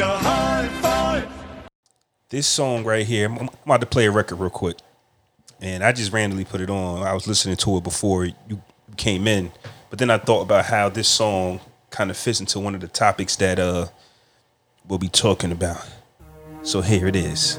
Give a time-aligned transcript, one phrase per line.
[0.00, 1.28] a high five.
[2.28, 4.78] This song right here, I'm I'm about to play a record real quick.
[5.60, 7.02] And I just randomly put it on.
[7.02, 8.62] I was listening to it before you
[8.96, 9.52] came in.
[9.90, 11.60] But then I thought about how this song
[11.90, 13.86] kind of fits into one of the topics that uh
[14.88, 15.86] we'll be talking about.
[16.62, 17.58] So here it is.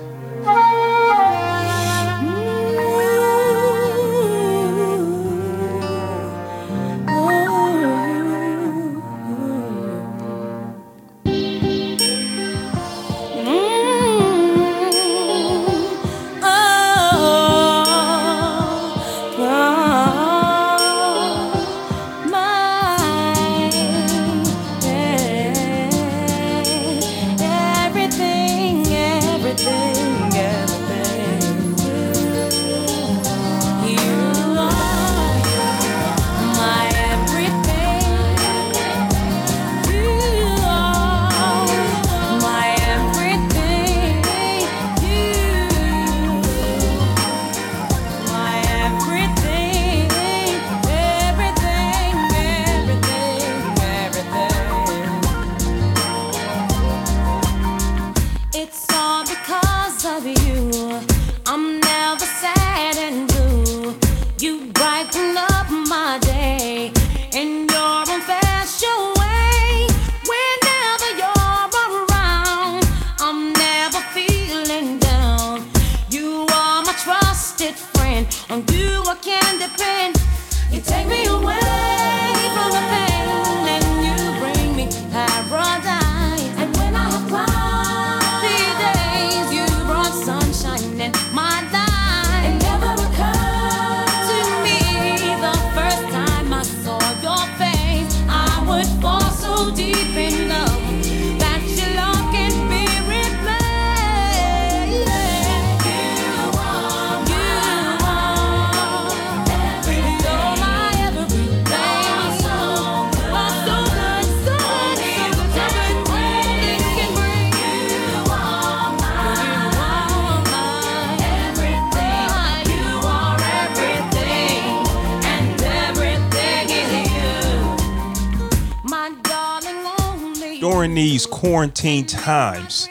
[130.84, 132.90] During these quarantine times,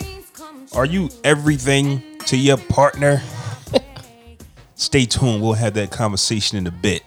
[0.75, 3.21] are you everything to your partner?
[4.77, 5.43] Stay tuned.
[5.43, 7.03] We'll have that conversation in a bit.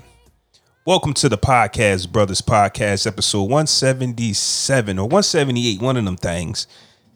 [0.86, 6.68] Welcome to the Podcast Brothers Podcast, episode 177 or 178, one of them things.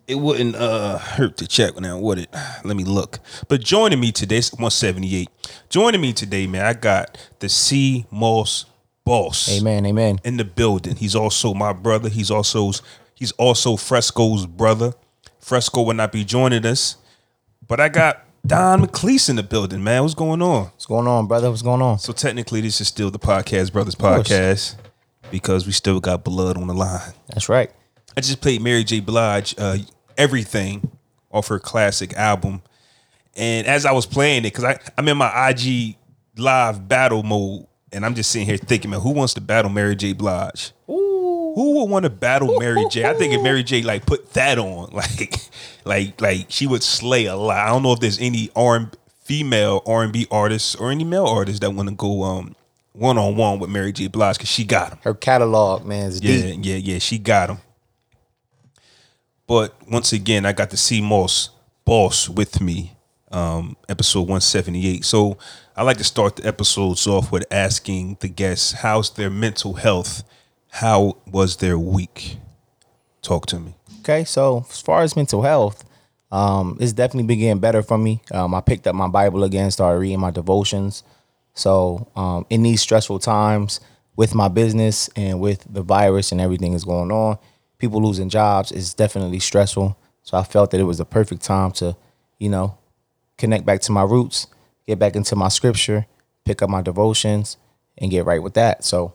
[0.07, 2.35] It wouldn't uh hurt to check now, would it?
[2.63, 3.19] Let me look.
[3.49, 5.29] But joining me today, it's 178.
[5.69, 8.65] Joining me today, man, I got the Sea Moss
[9.09, 10.19] boss Amen, amen.
[10.23, 10.95] in the building.
[10.95, 12.09] He's also my brother.
[12.09, 12.71] He's also
[13.19, 14.93] he's also Fresco's brother.
[15.39, 16.95] Fresco will not be joining us,
[17.67, 19.83] but I got Don McCleese in the building.
[19.83, 20.65] Man, what's going on?
[20.65, 21.49] What's going on, brother?
[21.49, 21.99] What's going on?
[21.99, 24.75] So technically, this is still the Podcast Brothers podcast
[25.29, 27.13] because we still got blood on the line.
[27.27, 27.69] That's right.
[28.17, 29.01] I just played Mary J.
[29.01, 29.77] Blige, uh,
[30.17, 30.91] everything
[31.31, 32.61] off her classic album,
[33.35, 35.95] and as I was playing it, because I I'm in my IG
[36.37, 39.95] live battle mode, and I'm just sitting here thinking, man, who wants to battle Mary
[39.95, 40.13] J.
[40.13, 40.71] Blige?
[41.55, 43.05] Who would want to battle Mary J?
[43.05, 43.81] I think if Mary J.
[43.81, 45.35] like put that on, like,
[45.85, 47.57] like, like she would slay a lot.
[47.57, 48.89] I don't know if there's any R
[49.23, 52.55] female R and B artists or any male artists that want to go um
[52.93, 54.07] one on one with Mary J.
[54.07, 54.99] Blige because she got him.
[55.03, 56.59] Her catalog, man, is Yeah, deep.
[56.63, 56.99] yeah, yeah.
[56.99, 57.57] She got him.
[59.47, 61.49] But once again, I got the sea moss
[61.85, 62.95] boss with me,
[63.31, 65.03] um, episode 178.
[65.05, 65.37] So
[65.75, 70.23] I like to start the episodes off with asking the guests, how's their mental health?
[70.69, 72.37] How was their week?
[73.21, 73.75] Talk to me.
[73.99, 75.83] Okay, so as far as mental health,
[76.31, 78.21] um, it's definitely been getting better for me.
[78.31, 81.03] Um, I picked up my Bible again, started reading my devotions.
[81.53, 83.81] So um, in these stressful times
[84.15, 87.37] with my business and with the virus and everything is going on,
[87.77, 89.97] people losing jobs is definitely stressful.
[90.23, 91.95] So I felt that it was the perfect time to,
[92.37, 92.77] you know,
[93.37, 94.47] connect back to my roots,
[94.87, 96.05] get back into my scripture,
[96.45, 97.57] pick up my devotions,
[97.97, 98.83] and get right with that.
[98.83, 99.13] So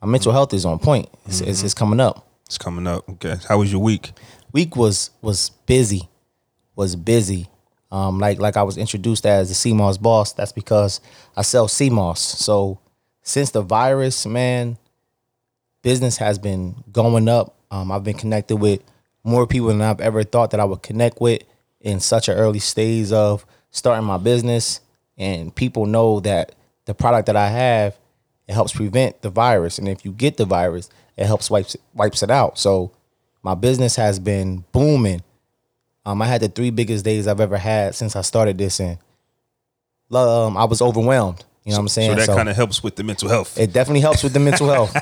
[0.00, 1.08] my mental health is on point.
[1.26, 3.08] It's, it's, it's coming up It's coming up.
[3.08, 3.36] Okay.
[3.48, 4.12] How was your week?
[4.52, 6.08] week was was busy
[6.74, 7.48] was busy
[7.90, 11.00] um like like i was introduced as the sea moss boss that's because
[11.36, 12.78] i sell sea moss so
[13.22, 14.78] since the virus man
[15.82, 18.82] business has been going up um i've been connected with
[19.24, 21.42] more people than i've ever thought that i would connect with
[21.80, 24.80] in such an early stage of starting my business
[25.16, 26.54] and people know that
[26.86, 27.96] the product that i have
[28.48, 32.22] it helps prevent the virus and if you get the virus it helps wipes wipes
[32.22, 32.90] it out so
[33.42, 35.22] my business has been booming
[36.06, 38.96] Um, I had the three biggest days I've ever had since I started this, and
[40.10, 41.44] um, I was overwhelmed.
[41.64, 42.10] You know what I'm saying?
[42.18, 43.58] So that kind of helps with the mental health.
[43.58, 44.96] It definitely helps with the mental health.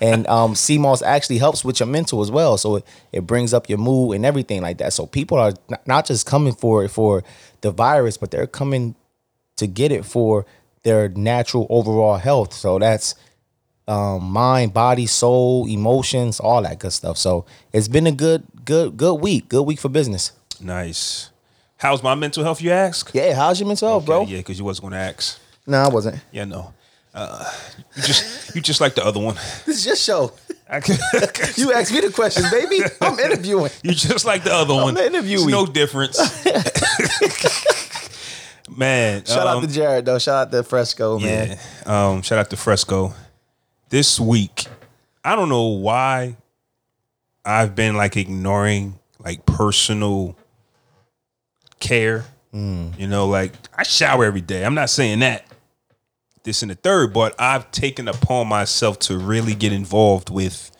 [0.00, 2.56] And um sea moss actually helps with your mental as well.
[2.56, 4.94] So it, it brings up your mood and everything like that.
[4.94, 5.52] So people are
[5.84, 7.22] not just coming for it for
[7.60, 8.94] the virus, but they're coming
[9.56, 10.46] to get it for
[10.86, 12.52] their natural overall health.
[12.54, 13.14] So that's
[13.88, 17.18] um mind, body, soul, emotions, all that good stuff.
[17.18, 19.48] So it's been a good, good, good week.
[19.48, 20.32] Good week for business.
[20.60, 21.30] nice.
[21.78, 22.62] How's my mental health?
[22.62, 24.22] You ask, Yeah, how's your mental health, bro?
[24.24, 25.38] Yeah, because you wasn't going to ask.
[25.66, 26.16] No, I wasn't.
[26.32, 26.72] Yeah, no.
[27.14, 27.44] Uh,
[27.96, 29.34] you just you just like the other one.
[29.66, 30.32] This is your show.
[31.56, 32.80] You ask me the questions, baby.
[33.00, 33.70] I'm interviewing.
[33.84, 34.96] You just like the other one.
[34.96, 35.44] interviewee.
[35.44, 36.18] There's no difference.
[38.76, 40.18] Man, Shout um, out to Jared though.
[40.18, 41.58] Shout out to Fresco, man.
[41.86, 42.08] yeah.
[42.08, 43.14] Um, shout out to Fresco.
[43.88, 44.66] This week,
[45.24, 46.36] I don't know why
[47.44, 50.36] I've been like ignoring like personal
[51.80, 52.24] care.
[52.52, 52.98] Mm.
[52.98, 54.64] You know, like I shower every day.
[54.64, 55.44] I'm not saying that.
[56.42, 60.70] This in the third, but I've taken upon myself to really get involved with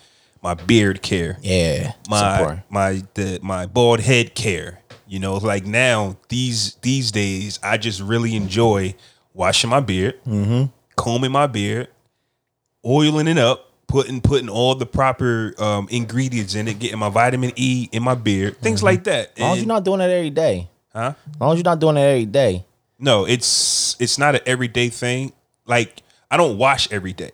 [0.40, 1.93] my beard care Yeah.
[2.08, 4.81] my my the my bald head care.
[5.08, 8.94] You know, like now these these days, I just really enjoy
[9.35, 10.64] washing my beard, Mm-hmm.
[10.97, 11.88] combing my beard,
[12.85, 17.53] oiling it up, putting putting all the proper um, ingredients in it, getting my vitamin
[17.56, 19.32] E in my beard, things like that.
[19.37, 20.69] As long as you're not doing it every day.
[20.93, 21.14] huh?
[21.35, 22.64] As long as you're not doing that every day.
[22.99, 25.32] No, it's it's not an everyday thing.
[25.67, 27.31] Like I don't wash every day.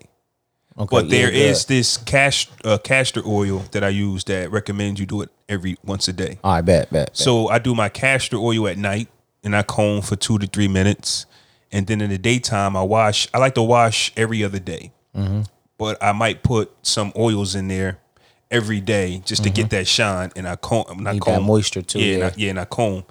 [0.79, 0.89] Okay.
[0.91, 5.07] But there yeah, is this cast, uh, castor oil that I use that recommends you
[5.07, 6.39] do it every once a day.
[6.43, 7.09] I bet, bet.
[7.09, 7.17] bet.
[7.17, 9.09] So I do my castor oil at night
[9.45, 11.27] and I comb for two to three minutes.
[11.71, 13.29] And then in the daytime, I wash.
[13.33, 14.93] I like to wash every other day.
[15.79, 17.99] But I might put some oils in there
[18.51, 20.31] every day just to get that shine.
[20.37, 20.85] And I comb.
[20.89, 22.27] And I comb moisture too, Yeah, And yeah.
[22.27, 23.05] I, yeah, and I comb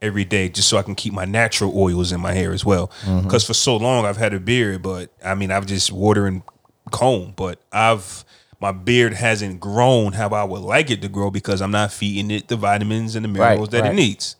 [0.00, 2.88] every day just so I can keep my natural oils in my hair as well.
[3.02, 3.22] Mm-hmm.
[3.26, 6.42] Because for so long I've had a beard, but I mean I've just water and
[6.90, 7.32] comb.
[7.36, 8.24] But I've
[8.60, 12.30] my beard hasn't grown how I would like it to grow because I'm not feeding
[12.30, 13.92] it the vitamins and the minerals that right.
[13.92, 14.36] it needs.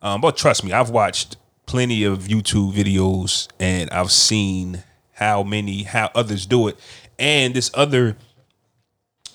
[0.00, 1.36] Um, but trust me, I've watched
[1.66, 6.78] plenty of YouTube videos and I've seen how many how others do it.
[7.18, 8.16] And this other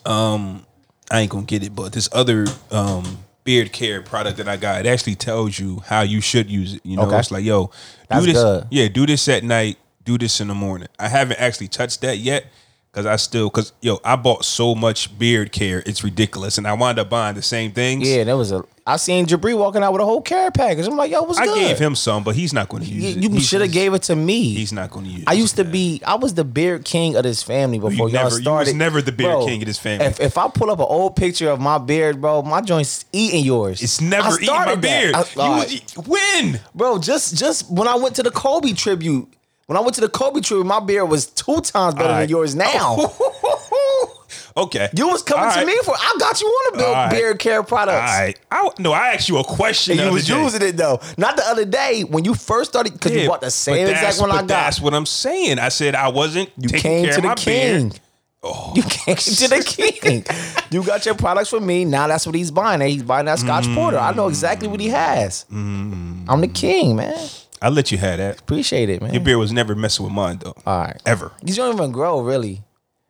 [0.06, 0.66] um
[1.12, 4.86] I ain't gonna get it, but this other um beard care product that I got,
[4.86, 6.82] it actually tells you how you should use it.
[6.86, 7.20] You know, Okay.
[7.20, 7.72] it's like, yo, do
[8.10, 8.34] That's this.
[8.36, 8.68] good.
[8.72, 10.88] Yeah, do this at night, do this in the morning.
[11.00, 12.46] I haven't actually touched that yet.
[12.92, 16.74] Cause I still, cause yo, I bought so much beard care, it's ridiculous, and I
[16.74, 18.08] wound up buying the same things.
[18.08, 18.64] yeah, that was a.
[18.86, 20.86] I seen Jabri walking out with a whole care package.
[20.86, 21.56] I'm like, yo, what's I good?
[21.56, 23.34] gave him some, but he's not going to use You, it.
[23.34, 24.54] you should have gave it to me.
[24.54, 25.24] He's not going to use.
[25.26, 25.72] I used to it.
[25.72, 26.04] be.
[26.06, 29.02] I was the beard king of this family before You y'all never- you was never
[29.02, 30.06] the beard Bro, king of this family.
[30.06, 33.44] If, if I pull up an old picture of my beard, bro, my joint's eating
[33.44, 33.82] yours.
[33.82, 35.16] It's never eating my started beard.
[35.16, 36.08] I- You all was- right.
[36.08, 36.60] when?
[36.76, 37.00] bro.
[37.00, 39.34] Just just when I went to the Kobe tribute,
[39.68, 42.18] when I went to the Kobe tribute, my beard was two times better All than
[42.20, 42.30] right.
[42.30, 42.98] yours now.
[44.58, 44.90] okay.
[44.96, 45.68] You was coming All to right.
[45.68, 45.94] me for.
[45.96, 47.12] I got you on a build All right.
[47.12, 48.12] beard care All products.
[48.12, 48.40] right.
[48.52, 49.94] I, no, I asked you a question.
[49.94, 50.42] And the you other was day.
[50.42, 51.00] using it though.
[51.18, 53.86] Not the other day when you first started because Yeah, you bought the but same
[53.88, 54.48] that's- exact one I but got.
[54.48, 55.60] That's what I'm saying.
[55.60, 57.90] I said I wasn't You taking came care to of the my king.
[57.90, 58.00] beard.
[58.46, 58.74] Oh.
[58.76, 59.64] You came to the
[60.02, 60.26] king.
[60.70, 61.86] you got your products from me.
[61.86, 62.82] Now that's what he's buying.
[62.82, 63.98] He's buying that Scotch Porter.
[63.98, 65.46] I know exactly what he has.
[65.50, 66.26] Mm.
[66.28, 67.16] I'm the king, man.
[67.64, 68.42] I let you have that.
[68.42, 69.14] Appreciate it, man.
[69.14, 70.54] Your beard was never messing with mine though.
[70.66, 71.02] All right.
[71.06, 71.32] Ever.
[71.46, 72.62] You don't even grow, really.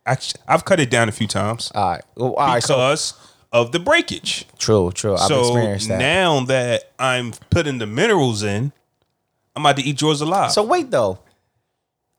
[0.05, 2.03] Actually, I've cut it down a few times All right.
[2.15, 2.62] Well, all right.
[2.62, 3.15] So, because
[3.51, 4.45] of the breakage.
[4.60, 5.15] true, true.
[5.15, 5.98] I've so experienced that.
[5.98, 8.72] now that I'm putting the minerals in,
[9.55, 10.51] I'm about to eat yours alive.
[10.51, 11.17] so wait though.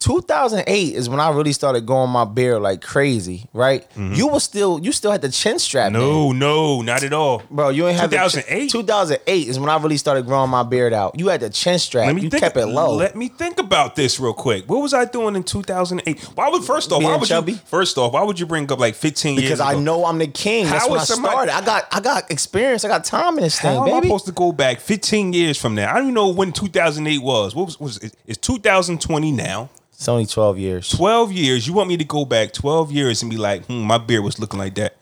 [0.05, 3.87] 2008 is when I really started growing my beard like crazy, right?
[3.97, 5.93] You was still, you still had the chin strap.
[5.93, 5.99] Mm-hmm.
[5.99, 7.43] no, no, not at all.
[7.51, 8.71] Bro, you ain't have 2008?
[8.71, 11.19] 2008 is when I really started growing my beard out.
[11.19, 12.07] You had the chin strap.
[12.07, 12.95] Let me you think, kept it low.
[12.97, 14.69] Let me think about this real quick.
[14.69, 16.23] What was I doing in 2008?
[16.37, 17.03] Why would first off?
[17.03, 17.53] Why Being would chubby?
[17.53, 17.59] you?
[17.65, 19.45] First off, why would you bring up like 15 years?
[19.45, 19.81] because I ago?
[19.81, 20.67] know I'm the king.
[20.67, 21.55] That's How when I somebody- started.
[21.55, 22.85] I got I got experience.
[22.85, 25.59] I got time in this How thing, am I supposed to go back 15 years
[25.59, 25.91] from now?
[25.91, 27.55] I don't even know when 2008 was.
[27.55, 28.13] What was, was?
[28.27, 29.71] It's 2020 now.
[29.95, 30.89] It's only 12 years.
[30.91, 31.67] 12 years.
[31.67, 34.39] You want me to go back 12 years and be like, hmm, my beard was
[34.39, 34.97] looking like that.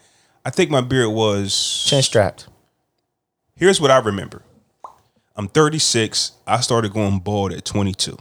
[0.45, 1.85] I think my beard was.
[1.89, 2.47] Chin strapped.
[3.57, 4.43] Here's what I remember.
[5.35, 6.33] I'm 36.
[6.47, 8.13] I started going bald at 22.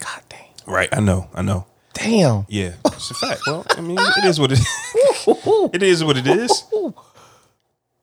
[0.00, 0.38] God dang.
[0.66, 0.88] Right.
[0.92, 1.28] I know.
[1.34, 1.66] I know.
[1.92, 2.46] Damn.
[2.48, 3.42] Yeah, it's a fact.
[3.46, 4.58] Well, I mean, it is what it
[5.74, 6.64] it is what it is.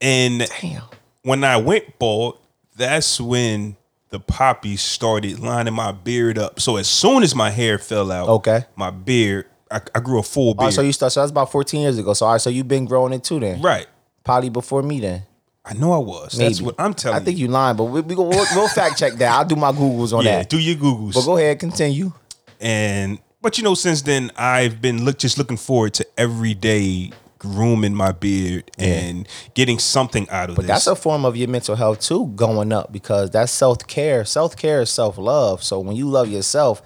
[0.01, 0.83] And Damn.
[1.23, 2.37] when I went bald,
[2.75, 3.75] that's when
[4.09, 6.59] the poppies started lining my beard up.
[6.59, 8.65] So as soon as my hair fell out, Okay.
[8.75, 10.65] my beard, I, I grew a full oh, beard.
[10.67, 11.11] right, so you start.
[11.11, 12.13] So that's about 14 years ago.
[12.13, 13.61] So all right, so you've been growing it too then.
[13.61, 13.85] right.
[14.23, 15.23] Probably before me then.
[15.65, 16.33] I know I was.
[16.37, 17.47] That's what I'm telling I think you.
[17.49, 19.31] lying, but we, we go, we'll, we'll fact check that.
[19.33, 20.49] I'll do my googles on Yeah, that.
[20.49, 21.13] do your Googles.
[21.13, 22.13] But go ahead, continue.
[22.61, 27.11] and but you know, since then I've been look just looking forward to every day
[27.47, 30.69] grooming my beard and getting something out of But this.
[30.69, 34.25] that's a form of your mental health too, going up because that's self care.
[34.25, 35.63] Self care is self love.
[35.63, 36.81] So when you love yourself,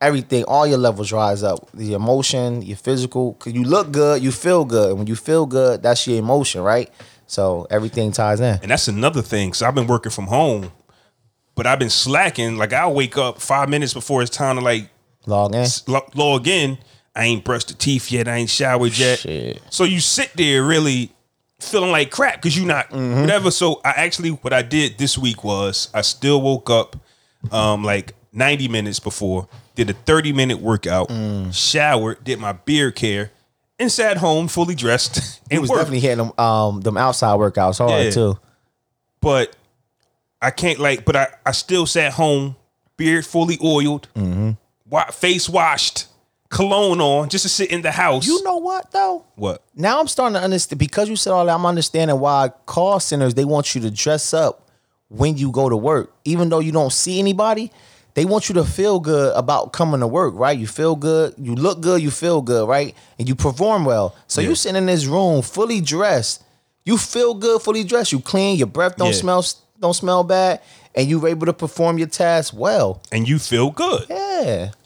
[0.00, 1.68] everything, all your levels rise up.
[1.74, 3.34] The emotion, your physical.
[3.34, 4.96] Cause you look good, you feel good.
[4.96, 6.90] When you feel good, that's your emotion, right?
[7.26, 8.58] So everything ties in.
[8.62, 9.52] and that's another thing.
[9.52, 10.72] So I've been working from home,
[11.54, 12.56] but I've been slacking.
[12.56, 14.88] Like I'll wake up five minutes before it's time to like
[15.26, 15.66] Log in.
[15.86, 16.78] lo- log in.
[17.18, 18.28] I ain't brushed the teeth yet.
[18.28, 19.18] I ain't showered yet.
[19.18, 19.60] Shit.
[19.70, 21.12] So you sit there really
[21.60, 23.20] feeling like crap because you're not Mm-hmm.
[23.22, 23.50] whatever.
[23.50, 26.96] So I actually what I did this week was I still woke up
[27.52, 31.52] um like 90 minutes before, did a 30 minute workout, Mm.
[31.52, 33.32] showered, did my beard care,
[33.80, 35.22] and sat home fully dressed He
[35.56, 35.80] and was worked.
[35.80, 38.10] definitely hitting them um them outside workouts hard Yeah.
[38.10, 38.38] too.
[39.20, 39.56] But
[40.40, 42.54] I can't like, but I, I still sat home,
[42.96, 44.50] beard fully oiled, Mm-hmm.
[44.88, 46.06] wa- face washed,
[46.48, 48.26] cologne on, just to sit in the house.
[48.26, 49.24] You know what though?
[49.36, 49.62] what?
[49.74, 51.54] now I'm starting to understand because you said all that.
[51.54, 54.68] I'm understanding why call centers they want you to dress up
[55.08, 57.70] when you go to work, even though you don't see anybody.
[58.14, 60.58] They want you to feel good about coming to work, right?
[60.58, 62.92] You feel good, you look good, you feel good, right?
[63.18, 64.16] And you perform well.
[64.26, 64.48] So Yeah.
[64.48, 66.42] you sitting in this room fully dressed.
[66.84, 68.10] You feel good, fully dressed.
[68.10, 68.56] You clean.
[68.56, 69.20] Your breath don't Yeah.
[69.20, 69.44] smell
[69.80, 70.60] don't smell bad,
[70.96, 73.00] and you were able to perform your task well.
[73.12, 74.06] And you feel good.
[74.10, 74.27] Yeah.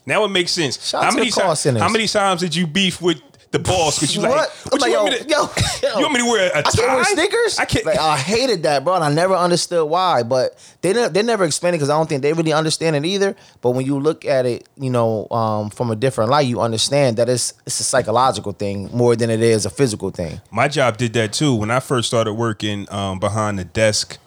[0.05, 0.83] Now it makes sense.
[0.87, 1.63] Shout out how many times?
[1.63, 3.99] How many times did you beef with the boss?
[3.99, 4.49] Because you like, What?
[4.71, 5.29] what I'm you like, want me to?
[5.29, 5.97] yo, yo.
[5.99, 7.59] You want me to wear a I can't wear sneakers.
[7.59, 7.85] I can't.
[7.85, 10.23] Like, I hated that, bro, and I never understood why.
[10.23, 13.05] But they ne- they never explained it because I don't think they really understand it
[13.05, 13.35] either.
[13.61, 17.17] But when you look at it, you know, um, from a different light, you understand
[17.17, 20.41] that it's it's a psychological thing more than it is a physical thing.
[20.51, 21.53] My job did that too.
[21.53, 24.17] When I first started working um, behind the desk,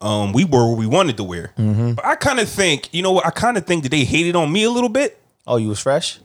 [0.00, 1.52] um, we wore what we wanted to wear.
[1.58, 1.92] Mm-hmm.
[1.92, 3.26] But I kind of think, you know what?
[3.26, 5.20] I kind of think that they hated on me a little bit.
[5.46, 6.18] Oh, you was fresh.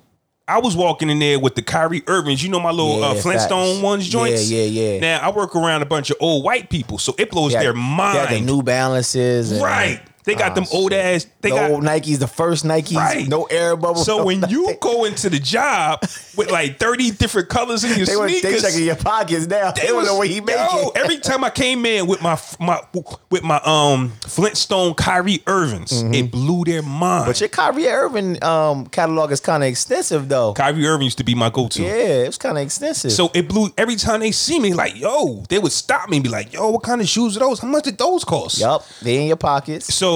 [0.47, 3.75] I was walking in there with the Kyrie Irvings, you know my little uh, Flintstone
[3.75, 3.83] facts.
[3.83, 4.49] ones joints.
[4.49, 4.99] Yeah, yeah, yeah.
[4.99, 7.73] Now I work around a bunch of old white people, so it blows had- their
[7.73, 8.35] mind.
[8.35, 10.01] the New Balances, and, right?
[10.23, 11.25] They got Ah, them old ass.
[11.41, 13.27] They the got old Nikes, the first Nikes, Right.
[13.27, 14.03] no air bubble.
[14.03, 16.01] So no when you go into the job
[16.37, 19.71] with like 30 different colors in your they were they sneakers, checking your pockets now.
[19.71, 20.61] They, don't was- know what he making.
[20.71, 22.81] yo, every time I came in with my my
[23.29, 27.21] with my um Flintstone Kyrie Irvings, it blew their mind.
[27.21, 27.29] Mm-hmm.
[27.29, 30.53] But your Kyrie Irving um, catalog is kind of extensive, though.
[30.53, 31.81] Kyrie Irving used to be my go-to.
[31.83, 31.89] Yeah,
[32.23, 33.11] it was kind of extensive.
[33.11, 36.23] So it blew every time they see me, like, yo, they would stop me and
[36.23, 37.59] be like, yo, what kind of shoes are those?
[37.59, 38.59] How much did those cost?
[38.59, 40.10] yup, they in your pockets So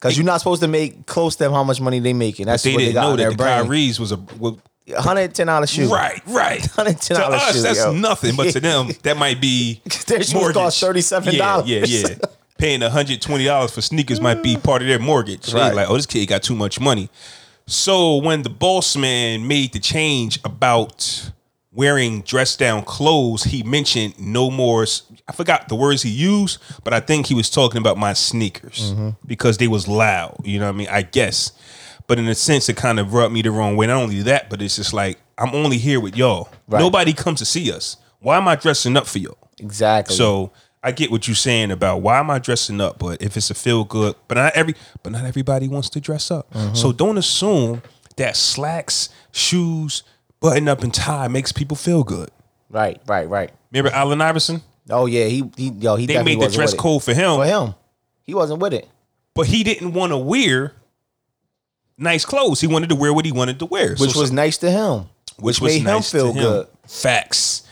[0.00, 2.46] because you're not supposed to make close to how much money they making.
[2.46, 3.64] That's they what they didn't got know that the brain.
[3.64, 4.56] Kyrie's was a was,
[4.96, 5.92] Hundred ten dollar shoe.
[5.92, 6.60] right, right.
[6.62, 7.92] $110 to us, shoe, that's yo.
[7.92, 10.54] nothing, but to them, that might be Their shoes mortgage.
[10.54, 11.34] cost $37.
[11.34, 12.14] Yeah, yeah, yeah.
[12.56, 15.46] Paying hundred twenty dollars for sneakers might be part of their mortgage.
[15.52, 15.74] They Right.
[15.74, 17.08] like, oh, this kid got too much money.
[17.66, 21.30] So when the boss man made the change about
[21.70, 24.86] wearing dress down clothes, he mentioned no more.
[25.28, 28.92] I forgot the words he used, but I think he was talking about my sneakers
[28.92, 29.10] Mm-hmm.
[29.26, 30.36] because they was loud.
[30.44, 30.88] You know what I mean?
[30.90, 31.52] I guess.
[32.06, 33.86] But in a sense, it kind of rubbed me the wrong way.
[33.86, 36.48] Not only that, but it's just like I'm only here with y'all.
[36.66, 36.80] Right.
[36.80, 37.96] Nobody comes to see us.
[38.20, 39.36] Why am I dressing up for y'all?
[39.58, 40.16] Exactly.
[40.16, 40.50] So
[40.82, 43.54] I get what you're saying about why am I dressing up, but if it's a
[43.54, 46.50] feel good, but not every, but not everybody wants to dress up.
[46.54, 46.74] Mm-hmm.
[46.74, 47.82] So don't assume
[48.16, 50.02] that slacks, shoes,
[50.40, 52.30] button up and tie makes people feel good.
[52.70, 53.50] right, right, right.
[53.70, 54.62] Remember Allen Iverson?
[54.90, 57.74] Oh yeah, he he yo he They made the dress code for him, for him.
[58.22, 58.88] He wasn't with it,
[59.34, 60.72] but he didn't want to wear
[61.96, 62.60] nice clothes.
[62.60, 65.06] He wanted to wear what he wanted to wear, which So- was nice to him,
[65.38, 66.68] which, was made nice him to feel good.
[66.86, 67.62] Facts.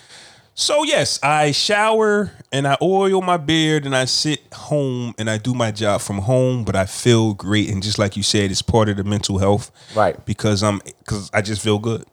[0.59, 5.37] So yes, I shower and I oil my beard and I sit home and I
[5.37, 8.63] do my job from home, but I feel great and just like you said, it's
[8.63, 10.23] part of the mental health, Right.
[10.25, 12.05] Because I'm because I just feel good.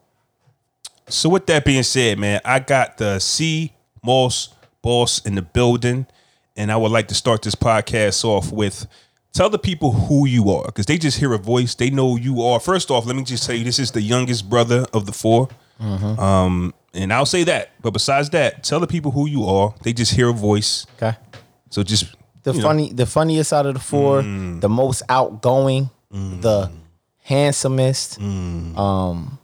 [1.08, 3.72] So with that being said, man, I got the sea
[4.04, 4.50] moss
[4.84, 6.06] boss in the building,
[6.56, 8.86] and I would like to start this podcast off with
[9.34, 12.44] tell the people who you are because they just hear a voice, they know you
[12.44, 12.60] are.
[12.60, 15.50] First off, let me just tell you, this is the youngest brother of the 4
[15.80, 17.72] Um, and I'll say that.
[17.82, 19.74] But besides that, tell the people who you are.
[19.82, 20.86] They just hear a voice.
[21.02, 21.18] Okay.
[21.72, 22.06] So just
[22.44, 24.62] The you know, funny, the funniest out of the four, Mm.
[24.62, 26.70] the most outgoing, the
[27.24, 28.20] handsomest.
[28.20, 28.78] Mm.
[28.78, 29.40] Um,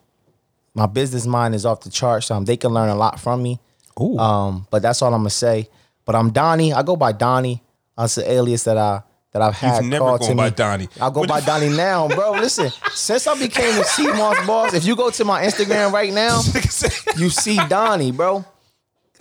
[0.75, 2.29] my business mind is off the charts.
[2.29, 3.59] Um, they can learn a lot from me.
[3.99, 4.17] Ooh.
[4.17, 5.69] Um, but that's all I'm gonna say.
[6.05, 6.73] But I'm Donnie.
[6.73, 7.61] I go by Donnie.
[7.97, 10.55] That's the alias that I that I've had never called gone to by me.
[10.55, 10.89] Donnie.
[10.99, 12.31] I go What by Donnie now, bro.
[12.39, 16.11] Listen, since I became the Sea Moss boss, if you go to my Instagram right
[16.11, 16.41] now,
[17.17, 18.43] you see Donnie, bro.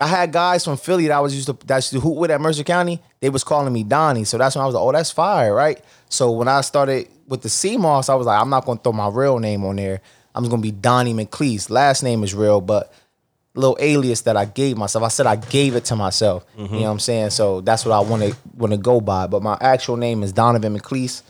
[0.01, 2.63] I had guys from Philly that I was used to that's who with at Mercer
[2.63, 3.03] County.
[3.21, 5.83] They was calling me Donnie, so that's when I was like, oh, that's fire, right?
[6.09, 8.93] So when I started with the sea moss, I was like, I'm not gonna throw
[8.93, 10.01] my real name on there.
[10.35, 11.69] I'm just gonna be Donnie McCleese.
[11.69, 12.93] Last name is real, but
[13.59, 15.05] little alias that I gave myself.
[15.05, 16.47] I said I gave it to myself.
[16.57, 17.31] You know what I'm saying?
[17.31, 19.27] So that's what I want to want to go by.
[19.27, 21.23] But my actual name is Donovan McCleese,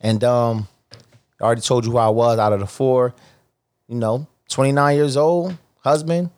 [0.00, 0.68] and um,
[1.40, 3.14] I already told you who I was out of the four.
[3.88, 6.30] You know, 29 years old, husband,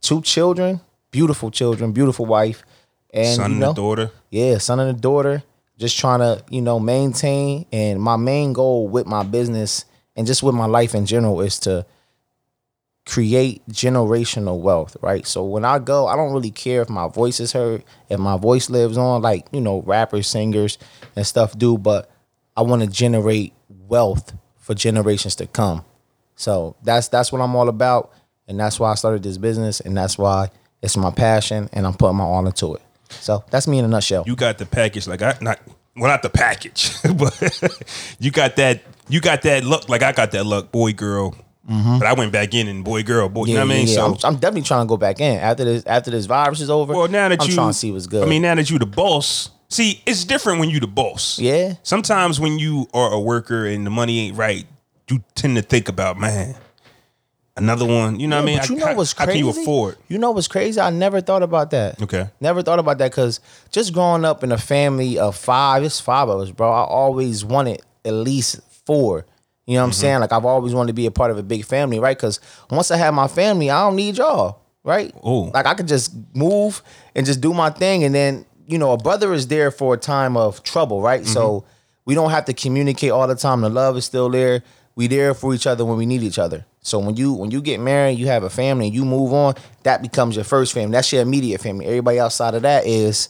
[0.00, 2.64] two children, beautiful children, beautiful wife,
[3.12, 4.10] and Son you and know, a daughter.
[4.30, 5.42] yeah, son and a daughter.
[5.78, 7.66] Just trying to, you know, maintain.
[7.70, 9.84] And my main goal with my business
[10.16, 11.84] and just with my life in general is to
[13.06, 15.26] create generational wealth, right?
[15.26, 18.36] So when I go, I don't really care if my voice is heard, if my
[18.36, 20.76] voice lives on, like, you know, rappers, singers,
[21.14, 22.10] and stuff do, but
[22.56, 25.84] I want to generate wealth for generations to come.
[26.34, 28.12] So that's that's what I'm all about.
[28.48, 30.50] And that's why I started this business, and that's why
[30.82, 32.82] it's my passion, and I'm putting my all into it.
[33.08, 34.24] So that's me in a nutshell.
[34.26, 35.60] You got the package like I not
[35.96, 37.84] well not the package, but
[38.18, 41.34] you got that you got that look like I got that look, boy girl.
[41.68, 41.98] Mm-hmm.
[41.98, 43.46] But I went back in and boy girl, boy.
[43.46, 43.86] you know what I mean?
[43.88, 45.84] So I'm, I'm definitely trying to go back in after this.
[45.84, 46.92] After this virus is over.
[46.94, 48.22] well now that I'm you trying to see what's good.
[48.22, 49.50] I mean, now that you the boss.
[49.68, 51.40] See, it's different when you the boss.
[51.40, 51.74] Yeah.
[51.82, 54.64] Sometimes when you are a worker and the money ain't right,
[55.10, 56.54] you tend to think about, man,
[57.56, 58.20] another one.
[58.20, 58.58] You know what I mean?
[58.58, 59.40] But you How- know what's how crazy?
[59.40, 59.96] can you afford?
[60.08, 60.80] You know what's crazy?
[60.80, 62.00] I never thought about that.
[62.00, 62.28] Okay.
[62.40, 63.40] Never thought about that because
[63.72, 66.70] just growing up in a family of five, it's five of us, bro.
[66.70, 69.26] I always wanted at least four.
[69.66, 70.00] You know what I'm Mm-hmm.
[70.00, 70.20] saying?
[70.20, 72.16] Like I've always wanted to be a part of a big family, right?
[72.16, 75.12] Because once I have my family, I don't need y'all, right?
[75.26, 75.50] Ooh.
[75.52, 76.82] Like I could just move
[77.14, 79.96] and just do my thing, and then you know a brother is there for a
[79.98, 81.26] time of trouble, right?
[81.26, 81.68] So Mm-hmm.
[82.06, 83.60] we don't have to communicate all the time.
[83.60, 84.62] The love is still there.
[84.94, 86.64] We there for each other when we need each other.
[86.80, 89.54] So when you when you get married, you have a family, and you move on,
[89.82, 90.92] that becomes your first family.
[90.92, 91.86] That's your immediate family.
[91.86, 93.28] Everybody outside of that is,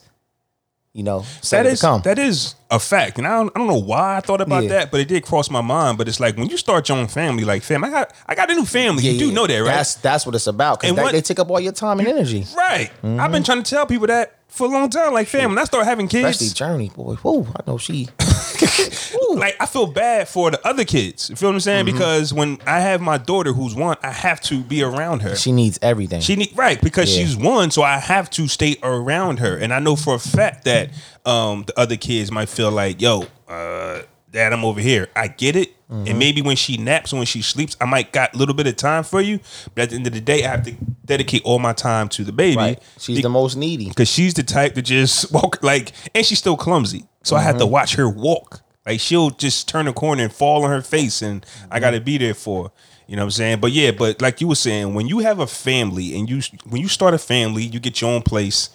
[0.96, 4.16] you know, That is that is a fact, and I don't, I don't know why
[4.16, 4.70] I thought about Yeah.
[4.70, 5.98] that, but it did cross my mind.
[5.98, 8.50] But it's like when you start your own family, like fam, I got I got
[8.50, 9.02] a new family.
[9.02, 9.34] Yeah, you do yeah.
[9.34, 9.66] know that, right?
[9.76, 10.82] That's that's what it's about.
[10.84, 12.46] And what- they take up all your time and energy.
[12.56, 12.90] right.
[12.90, 13.42] I've been mm-hmm.
[13.42, 15.12] trying to tell people that for a long time.
[15.12, 17.14] Like fam, when I start having Especially kids, Journey, boy.
[17.16, 18.08] Whoa, I know she.
[19.34, 21.30] like I feel bad for the other kids.
[21.30, 21.86] You feel what I'm saying?
[21.86, 21.96] Mm-hmm.
[21.96, 25.36] Because when I have my daughter who's one, I have to be around her.
[25.36, 26.20] She needs everything.
[26.20, 27.24] She need right because Yeah.
[27.24, 29.56] she's one, so I have to stay around her.
[29.56, 30.90] And I know for a fact that
[31.24, 35.56] um, the other kids might feel like, "Yo, uh, Dad, I'm over here." I get
[35.56, 36.06] it, Mm-hmm.
[36.08, 38.66] and maybe when she naps or when she sleeps, I might got a little bit
[38.66, 39.38] of time for you.
[39.74, 40.72] But at the end of the day, I have to
[41.04, 42.56] dedicate all my time to the baby.
[42.56, 42.82] right.
[42.98, 43.88] She's the most needy.
[43.88, 47.54] because she's the type to just walk like, and she's still clumsy, so I have
[47.54, 47.60] Mm-hmm.
[47.60, 48.62] to watch her walk.
[48.84, 52.00] Like she'll just turn a corner and fall on her face, and I got to
[52.00, 52.64] be there for.
[52.64, 52.70] her.
[53.08, 53.60] You know what I'm saying?
[53.60, 56.82] But yeah, but like you were saying, when you have a family and you when
[56.82, 58.70] you start a family, you get your own place,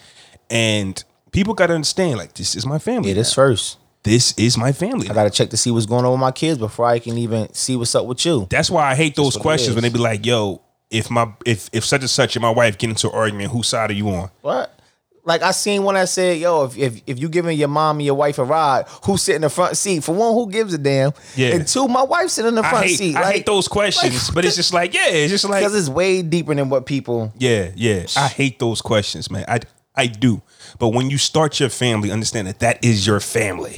[0.49, 3.11] and people got to understand like this is my family.
[3.13, 3.43] This now.
[3.43, 3.77] first.
[4.03, 5.09] This is my family.
[5.09, 7.53] I gotta check to see what's going on with my kids before I can even
[7.53, 8.47] see what's up with you.
[8.49, 11.85] That's why I hate those questions when they be like, "Yo, if my if if
[11.85, 14.29] such and such and my wife get into an argument, whose side are you on?"
[14.41, 14.77] What?
[15.23, 18.05] Like I seen one that said, "Yo, if if, if you giving your mom and
[18.05, 20.03] your wife a ride, who's sitting in the front seat?
[20.03, 21.13] For one, who gives a damn?
[21.35, 21.49] Yeah.
[21.49, 23.15] And two, my wife's sitting in the I front hate seat.
[23.15, 25.75] I like, hate those questions, like, but it's just like yeah, it's just like because
[25.75, 27.31] it's way deeper than what people.
[27.37, 28.07] Yeah, yeah.
[28.17, 29.45] I hate those questions, man.
[29.47, 29.59] I
[29.95, 30.41] I do.
[30.79, 33.75] But when you start your family, understand that that is your family.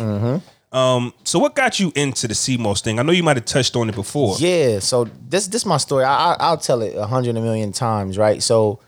[0.72, 1.14] Um.
[1.24, 3.00] So what got you into the sea moss thing?
[3.00, 4.36] I know you might have touched on it before.
[4.40, 4.80] Yeah.
[4.80, 6.04] So this this my story.
[6.04, 8.42] I, I I'll tell it a hundred a million times, right?
[8.42, 8.80] So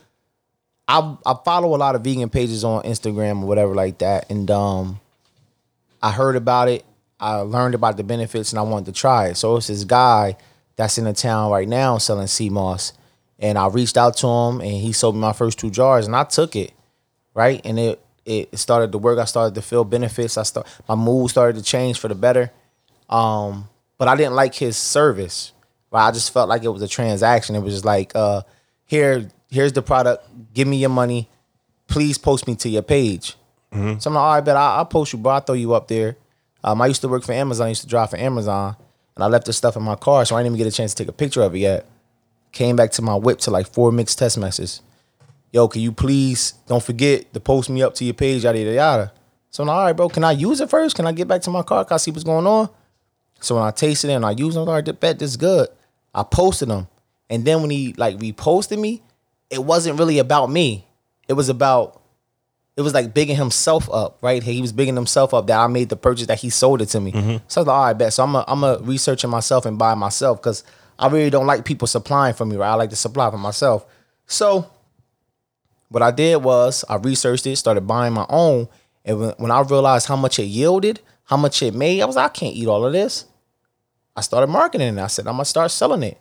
[0.87, 4.49] I I follow a lot of vegan pages on Instagram or whatever like that, and
[4.49, 4.99] um,
[6.01, 6.85] I heard about it.
[7.19, 9.35] I learned about the benefits, and I wanted to try it.
[9.35, 10.37] So it's this guy
[10.75, 12.93] that's in the town right now selling sea moss,
[13.39, 16.15] and I reached out to him, and he sold me my first two jars, and
[16.15, 16.73] I took it,
[17.35, 19.19] right, and it it started to work.
[19.19, 20.37] I started to feel benefits.
[20.37, 22.51] I start my mood started to change for the better.
[23.07, 25.51] Um, but I didn't like his service.
[25.91, 26.07] Right?
[26.07, 27.55] I just felt like it was a transaction.
[27.55, 28.41] It was just like, uh,
[28.85, 30.27] here, here's the product.
[30.53, 31.29] Give me your money.
[31.87, 33.35] Please post me to your page.
[33.99, 35.33] So I'm like, all right, bet I, I'll post you, bro.
[35.33, 36.15] I'll throw you up there.
[36.63, 37.67] Um, I used to work for Amazon.
[37.67, 38.75] I used to drive for Amazon,
[39.15, 40.93] and I left the stuff in my car, so I didn't even get a chance
[40.93, 41.85] to take a picture of it yet.
[42.53, 44.81] Came back to my whip to like four mixed test messages.
[45.55, 48.73] Yo, can you please don't forget to post me up to your page, yada yada
[48.73, 49.13] yada.
[49.51, 50.97] So I'm like, all right, bro, can I use it first?
[50.97, 51.85] Can I get back to my car?
[51.85, 52.67] Can I see what's going on?
[53.39, 55.37] So when I tasted it and I used it, I'm like, I bet this is
[55.37, 55.69] good.
[56.13, 56.89] I posted them.
[57.29, 59.01] And then when he like reposted me,
[59.49, 60.85] it wasn't really about me.
[61.29, 62.01] It was about,
[62.75, 64.43] it was like bigging himself up, right?
[64.43, 66.99] He was bigging himself up that I made the purchase that he sold it to
[66.99, 67.13] me.
[67.13, 67.37] Mm-hmm.
[67.47, 68.11] So I was like, all right, bet.
[68.11, 70.65] So I'm a, I'm a researching myself and buy myself because
[70.99, 72.71] I really don't like people supplying for me, right?
[72.71, 73.85] I like to supply for myself.
[74.25, 74.69] So
[75.89, 78.67] what I did was I researched it, started buying my own,
[79.03, 82.15] and when, when I realized how much it yielded, how much it made, I was
[82.15, 83.25] like, I can't eat all of this.
[84.15, 85.01] I started marketing it.
[85.01, 86.17] I said I'm gonna start selling it,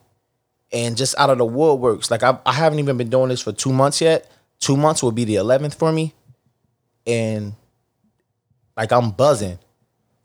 [0.73, 3.53] and just out of the woodworks, like I, I haven't even been doing this for
[3.53, 4.31] two months yet.
[4.61, 6.15] Two months will be the 11th for me,
[7.07, 7.55] and
[8.77, 9.59] like I'm buzzing,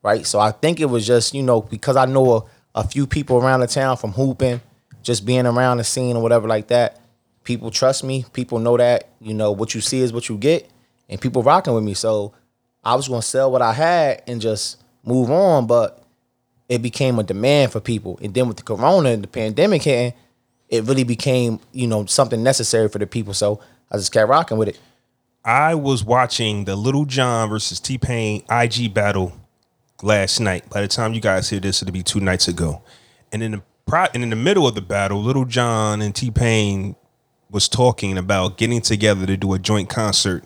[0.01, 0.25] right?
[0.25, 2.43] So I think it was just you know because I know a,
[2.75, 4.61] a few people around the town from hooping,
[5.03, 6.99] just being around the scene or whatever like that.
[7.43, 8.25] People trust me.
[8.33, 10.69] People know that you know what you see is what you get,
[11.07, 11.93] and people rocking with me.
[11.93, 12.33] So
[12.83, 16.03] I was gonna sell what I had and just move on, but
[16.67, 18.19] it became a demand for people.
[18.21, 20.13] And then with the corona and the pandemic hitting,
[20.69, 23.33] it really became, you know, something necessary for the people.
[23.33, 23.59] So
[23.91, 24.79] I just kept rocking with it.
[25.43, 29.33] I was watching the Lil Jon versus T Pain IG battle
[30.03, 30.69] last night.
[30.69, 32.83] By the time you guys hear this, it'll be two nights ago.
[33.31, 36.29] And in the pro- and in the middle of the battle, Lil Jon and T
[36.29, 36.95] Pain
[37.51, 40.45] was talking about getting together to do a joint concert.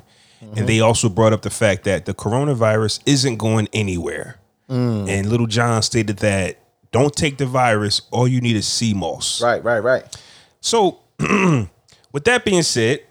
[0.56, 4.40] And they also brought up the fact that the coronavirus isn't going anywhere.
[4.68, 6.60] And Lil Jon stated that
[6.92, 9.42] don't take the virus, all you need is sea moss.
[9.42, 10.04] Right, right, right.
[10.62, 13.02] So, with that being said,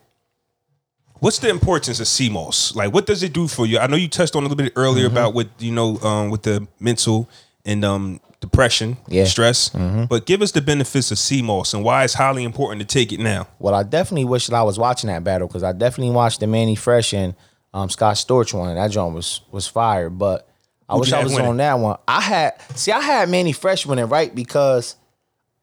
[1.21, 2.75] what's the importance of sea moss?
[2.75, 3.79] Like, what does it do for you?
[3.79, 5.17] I know you touched on a little bit earlier Mm-hmm.
[5.17, 7.29] about what you know um, with the mental
[7.65, 9.23] and um, depression, Yeah.
[9.23, 9.29] Mm-hmm.
[9.31, 9.71] stress.
[9.71, 13.11] But give us the benefits of sea moss and why it's highly important to take
[13.13, 13.49] it now.
[13.59, 16.47] Well, I definitely wish that I was watching that battle because I definitely watched the
[16.47, 17.35] Mannie Fresh and
[17.73, 18.75] um, Scott Storch one.
[18.75, 20.47] That joint was was fire, but
[20.89, 21.49] I Who'd wish I was winning?
[21.49, 21.97] on that one.
[22.07, 24.97] I had see, I had Mannie Fresh winning right because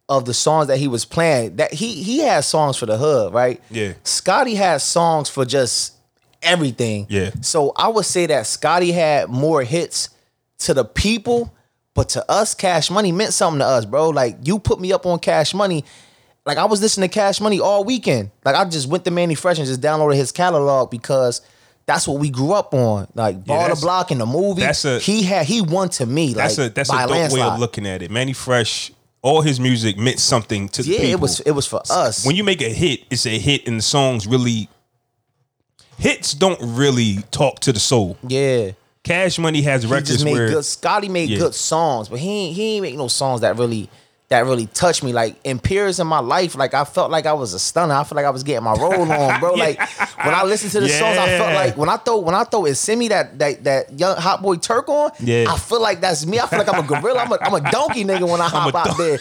[0.07, 1.57] of the songs that he was playing.
[1.57, 3.61] That he he had songs for the hood, right?
[3.69, 3.93] Yeah.
[4.03, 5.93] Scotty had songs for just
[6.41, 7.05] everything.
[7.09, 7.31] Yeah.
[7.41, 10.09] So I would say that Scotty had more hits
[10.59, 11.53] to the people,
[11.93, 14.09] but to us, Cash Money meant something to us, bro.
[14.09, 15.83] Like you put me up on Cash Money.
[16.45, 18.31] Like I was listening to Cash Money all weekend.
[18.45, 21.41] Like I just went to Mannie Fresh and just downloaded his catalog because
[21.85, 23.07] that's what we grew up on.
[23.15, 24.61] Like Ball the Block in the movie.
[24.61, 26.33] that's a- he had he won to me.
[26.33, 28.09] That's like, a that's a dope way of looking at it.
[28.11, 31.11] Mannie Fresh, all his music meant something to the Yeah, people.
[31.13, 32.25] it was it was for us.
[32.25, 34.69] when you make a hit, it's a hit, and the songs really
[35.97, 38.17] hits don't really talk to the soul.
[38.27, 38.71] yeah.
[39.09, 40.65] Cash Money has He records just made where good.
[40.65, 41.39] Scotty made Yeah.
[41.39, 43.89] good songs, but he ain't, he ain't make no songs that really
[44.27, 45.11] that really touched me.
[45.11, 47.95] Like in periods in my life, like I felt like I was a stunner.
[47.95, 49.55] I felt like I was getting my roll on, bro.
[49.55, 49.79] Like
[50.23, 52.65] when I listened to the songs, I felt like when I throw when I throw
[52.65, 55.09] it send me that that that young hot boy Turk on.
[55.19, 55.45] Yeah.
[55.49, 56.39] I feel like that's me.
[56.39, 57.21] I feel like I'm a gorilla.
[57.21, 59.17] I'm a, I'm a donkey nigga when I hop out there.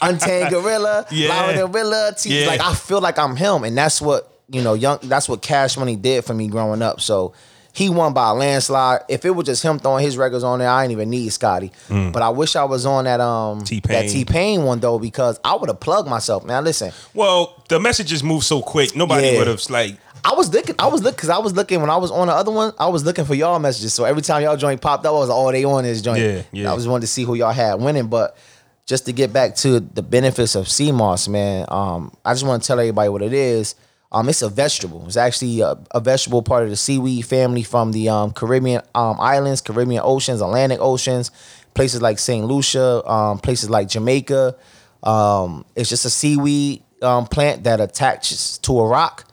[0.00, 1.28] Untamed gorilla, Yeah.
[1.28, 2.14] Lion gorilla.
[2.18, 2.46] T- Yeah.
[2.46, 4.72] Like I feel like I'm him, and that's what you know.
[4.72, 4.98] Young.
[5.02, 7.02] That's what Cash Money did for me growing up.
[7.02, 7.34] So.
[7.72, 9.02] He won by a landslide.
[9.08, 11.70] If it was just him throwing his records on there, I ain't even need Scotty.
[11.88, 13.66] But I wish I was on that um Mm.
[13.66, 13.92] T-Pain.
[14.06, 16.44] that T Pain one though because I would have plugged myself.
[16.44, 18.96] Man, listen, Well, the messages move so quick.
[18.96, 19.38] Nobody Yeah.
[19.38, 19.96] would have like.
[20.22, 22.34] I was looking, I was looking because I was looking when I was on the
[22.34, 22.72] other one.
[22.78, 23.94] I was looking for y'all messages.
[23.94, 26.20] So every time y'all joint popped up, I was like, oh, they on this joint.
[26.20, 26.70] Yeah, yeah.
[26.70, 28.36] I was wanting to see who y'all had winning, but
[28.84, 32.62] just to get back to the benefits of sea moss, man, um, I just want
[32.62, 33.76] to tell everybody what it is.
[34.12, 35.04] Um, it's a vegetable.
[35.06, 39.16] It's actually a, a vegetable part of the seaweed family from the um, Caribbean um,
[39.20, 41.30] islands, Caribbean oceans, Atlantic oceans,
[41.74, 42.44] places like St.
[42.44, 44.56] Lucia, um, places like Jamaica.
[45.02, 49.26] Um, it's just a seaweed um, plant that attaches to a rock.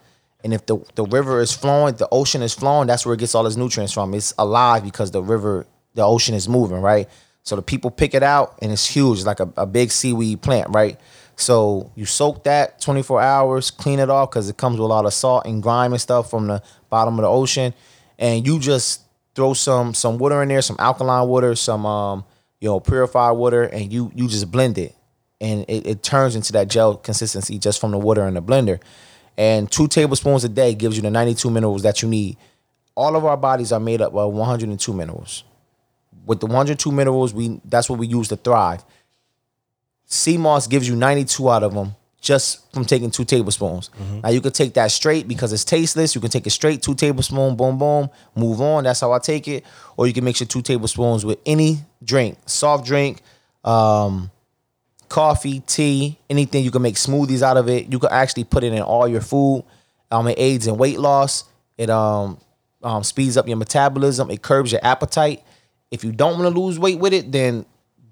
[0.44, 3.34] And if the, the river is flowing, the ocean is flowing, that's where it gets
[3.34, 4.14] all its nutrients from.
[4.14, 7.08] It's alive because the river, the ocean is moving, right?
[7.42, 10.40] So the people pick it out and it's huge, it's like a, a big seaweed
[10.40, 10.98] plant, right?
[11.38, 15.06] So you soak that 24 hours, clean it off because it comes with a lot
[15.06, 17.74] of salt and grime and stuff from the bottom of the ocean.
[18.18, 19.02] And you just
[19.36, 22.24] throw some some water in there, some alkaline water, some um,
[22.60, 24.96] you know, purified water, and you you just blend it.
[25.40, 28.80] And it, it turns into that gel consistency just from the water in the blender.
[29.36, 32.36] And two tablespoons a day gives you the 92 minerals that you need.
[32.96, 35.44] All of our bodies are made up of 102 minerals.
[36.26, 38.84] With the 102 minerals, we that's what we use to thrive.
[40.10, 43.90] Sea moss gives you 92 out of them just from taking two tablespoons.
[44.22, 46.14] Now you could take that straight because it's tasteless.
[46.14, 48.84] You can take it straight, two tablespoons, boom, boom, move on.
[48.84, 49.64] That's how I take it.
[49.96, 53.20] Or you can mix your two tablespoons with any drink, soft drink,
[53.64, 54.30] um,
[55.10, 56.64] coffee, tea, anything.
[56.64, 57.92] You can make smoothies out of it.
[57.92, 59.64] You can actually put it in all your food.
[60.10, 61.44] Um, it aids in weight loss.
[61.76, 62.38] It um,
[62.82, 64.30] um speeds up your metabolism.
[64.30, 65.42] It curbs your appetite.
[65.90, 67.66] If you don't want to lose weight with it, then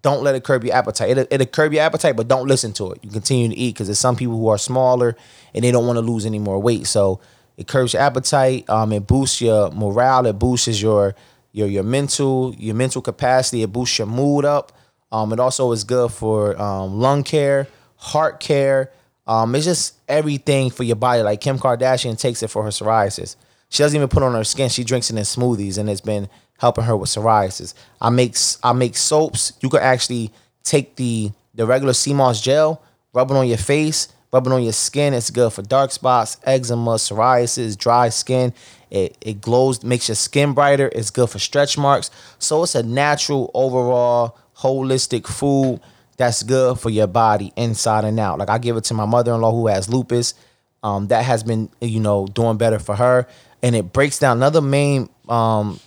[0.08, 1.08] don't let it curb your appetite.
[1.10, 2.98] It'll, it'll curb your appetite, but don't listen to it.
[3.04, 5.10] You continue to eat because there's some people who are smaller
[5.52, 6.86] and they don't want to lose any more weight.
[6.86, 7.20] So
[7.60, 8.62] it curbs your appetite.
[8.76, 10.26] Um, it boosts your morale.
[10.26, 11.14] It boosts your
[11.52, 13.62] your your mental your mental capacity.
[13.62, 14.72] It boosts your mood up.
[15.10, 17.66] Um, it also is good for um, lung care,
[17.96, 18.82] heart care,
[19.26, 21.22] Um, it's just everything for your body.
[21.22, 23.36] Like Kim Kardashian takes it for her psoriasis.
[23.68, 24.68] She doesn't even put on her skin.
[24.68, 27.74] She drinks it in smoothies, and it's been helping her with psoriasis.
[28.00, 29.52] I make I make soaps.
[29.60, 30.32] You can actually
[30.64, 34.62] take the the regular sea moss gel, rub it on your face, rub it on
[34.62, 35.14] your skin.
[35.14, 38.52] It's good for dark spots, eczema, psoriasis, dry skin.
[38.90, 40.90] It it glows, makes your skin brighter.
[40.94, 42.10] It's good for stretch marks.
[42.38, 45.80] So it's a natural overall holistic food
[46.16, 48.38] that's good for your body inside and out.
[48.38, 50.34] Like I give it to my mother-in-law who has lupus.
[50.82, 53.26] Um, that has been you know doing better for her,
[53.62, 55.80] and it breaks down another main um,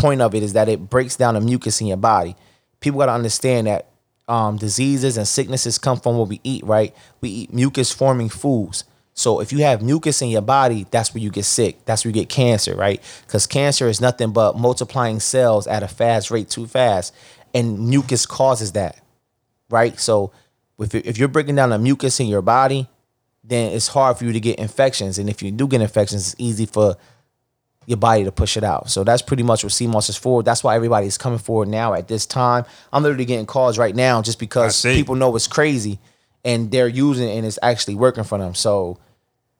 [0.00, 2.34] point of it is that it breaks down the mucus in your body.
[2.80, 3.86] People got to understand that
[4.26, 6.94] um, diseases and sicknesses come from what we eat, right?
[7.20, 8.84] We eat mucus forming foods.
[9.12, 11.84] So if you have mucus in your body, that's where you get sick.
[11.84, 13.02] That's where you get cancer, right?
[13.26, 17.14] Because cancer is nothing but multiplying cells at a fast rate, too fast.
[17.52, 19.02] And mucus causes that,
[19.68, 19.98] right?
[19.98, 20.32] So
[20.78, 22.88] if, if you're breaking down the mucus in your body,
[23.42, 25.18] then it's hard for you to get infections.
[25.18, 26.96] And if you do get infections, it's easy for
[27.90, 28.88] your body to push it out.
[28.90, 30.42] So that's pretty much what sea moss is for.
[30.42, 32.64] That's why everybody's coming forward now at this time.
[32.92, 35.98] I'm literally getting calls right now just because people know it's crazy
[36.44, 38.54] and they're using it and it's actually working for them.
[38.54, 38.98] So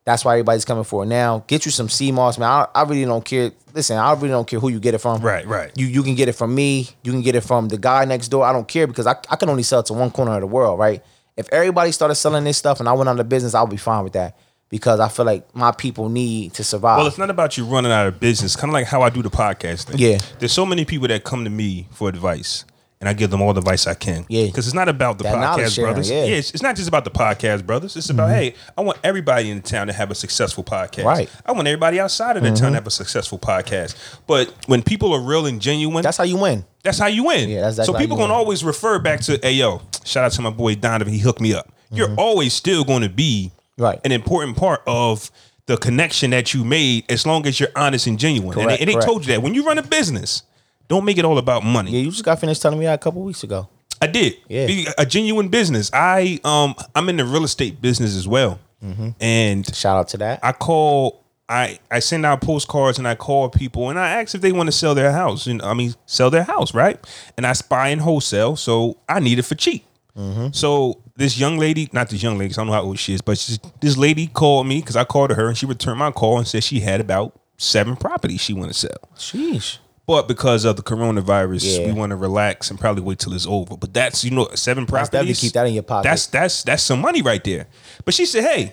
[0.05, 1.45] that's why everybody's coming forward now.
[1.47, 2.49] Get you some sea moss, man.
[2.49, 3.53] I, I really don't care.
[3.75, 5.21] Listen, I really don't care who you get it from.
[5.21, 5.71] Right, right.
[5.77, 6.89] You you can get it from me.
[7.03, 8.45] You can get it from the guy next door.
[8.45, 10.47] I don't care because I, I can only sell it to one corner of the
[10.47, 11.03] world, right?
[11.37, 14.05] If everybody started selling this stuff and I went out of business, I'll be fine
[14.05, 14.37] with that
[14.71, 16.99] because I feel like my people need to survive.
[16.99, 18.57] Well, it's not about you running out of business.
[18.57, 19.99] Kind of like how I do the podcast thing.
[19.99, 20.19] Yeah.
[20.39, 22.65] There's so many people that come to me for advice,
[23.01, 24.27] and I give them all the advice I can.
[24.29, 24.47] Yeah.
[24.47, 26.11] Because it's not about the That podcast sharing, brothers.
[26.11, 26.23] yeah.
[26.25, 26.33] Mm-hmm.
[26.35, 27.97] it's, it's not just about the podcast brothers.
[27.97, 31.05] It's about hey, I want everybody in the town to have a successful podcast.
[31.05, 31.29] Right.
[31.29, 31.51] Mm-hmm.
[31.51, 33.97] I want everybody outside of the town to have a successful podcast.
[34.29, 36.65] But when people are real and genuine, that's how you win.
[36.85, 37.49] that's how you win.
[37.49, 38.31] Yeah, that's so people win.
[38.31, 41.55] always refer back to, hey yo, shout out to my boy Donovan, he hooked me
[41.55, 41.73] up.
[41.91, 43.57] You're always still going to be Mm-hmm.
[43.81, 44.01] Right.
[44.05, 45.31] an important part of
[45.67, 48.51] the connection that you made as long as you're honest and genuine.
[48.51, 49.07] and they, Correct, and they correct.
[49.07, 50.43] told you that when you run a business,
[50.89, 51.93] don't make it all about money.
[51.93, 53.69] Yeah, you just got finished telling me that a couple weeks ago.
[54.03, 54.35] I did.
[54.49, 54.67] Yeah.
[54.67, 55.91] Be a genuine business.
[55.93, 58.59] I um I'm in the real estate business as well.
[58.85, 59.11] Mm-hmm.
[59.21, 60.41] And Shout out to that.
[60.43, 64.41] I call I I send out postcards and I call people and I ask if
[64.41, 65.47] they want to sell their house.
[65.47, 66.99] And I mean sell their house, right?
[67.37, 69.85] And I spy in wholesale, so I need it for cheap.
[70.21, 70.49] Mm-hmm.
[70.53, 73.21] So this young lady, not this young lady, I don't know how old she is,
[73.23, 76.39] but she's, this lady called me because I called her and she returned my call
[76.39, 78.99] and said she had about seven properties she want to sell.
[79.17, 79.79] Sheesh.
[80.07, 81.87] But because of the coronavirus, Yeah.
[81.87, 83.77] we want to relax and probably wait till it's over.
[83.77, 85.11] But that's you know seven properties.
[85.11, 86.09] definitely keep that in your pocket.
[86.09, 87.67] That's that's that's some money right there.
[88.05, 88.73] But she said, "Hey,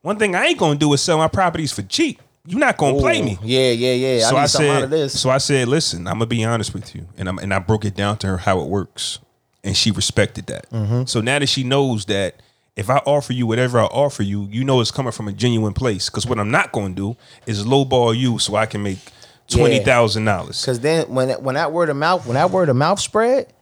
[0.00, 2.22] one thing I ain't gonna do is sell my properties for cheap.
[2.46, 4.28] You're not gonna play me." Yeah, yeah, yeah.
[4.30, 5.20] So I I, need out of said, this.
[5.20, 7.84] so I said, listen, I'm gonna be honest with you, and I'm and I broke
[7.84, 9.18] it down to her how it works,
[9.68, 10.68] and she respected that.
[10.70, 11.04] Mm-hmm.
[11.04, 12.36] So now that she knows that
[12.74, 15.74] if I offer you whatever I offer you, you know it's coming from a genuine
[15.74, 16.08] place.
[16.08, 18.98] Because what I'm not gonna do is lowball you so I can make
[19.46, 20.64] twenty thousand dollars.
[20.64, 23.52] Cause then when when that word of mouth when that word of mouth spread,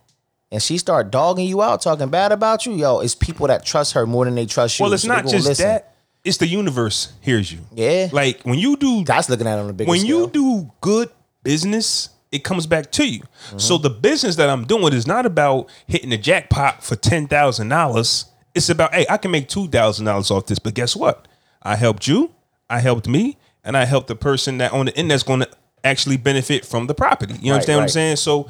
[0.53, 3.95] and she start dogging you out, talking bad about you, yo, it's people that trust
[3.95, 4.85] her more than they trust you.
[4.85, 5.67] Well, it's so not just listen.
[5.67, 5.95] that.
[6.23, 7.61] It's the universe hears you.
[7.75, 8.11] Yeah.
[8.13, 11.11] Like when you do That's looking at it on a bigger when you do good
[11.43, 13.21] business, it comes back to you.
[13.21, 13.59] Mm-hmm.
[13.59, 17.69] So the business that I'm doing is not about hitting the jackpot for ten thousand
[17.69, 18.27] dollars.
[18.55, 20.59] It's about hey, I can make two thousand dollars off this.
[20.59, 21.27] But guess what?
[21.63, 22.33] I helped you,
[22.71, 25.49] I helped me, and I helped the person that on the end that's going to
[25.83, 27.35] actually benefit from the property.
[27.41, 28.17] You understand what I'm saying?
[28.17, 28.49] So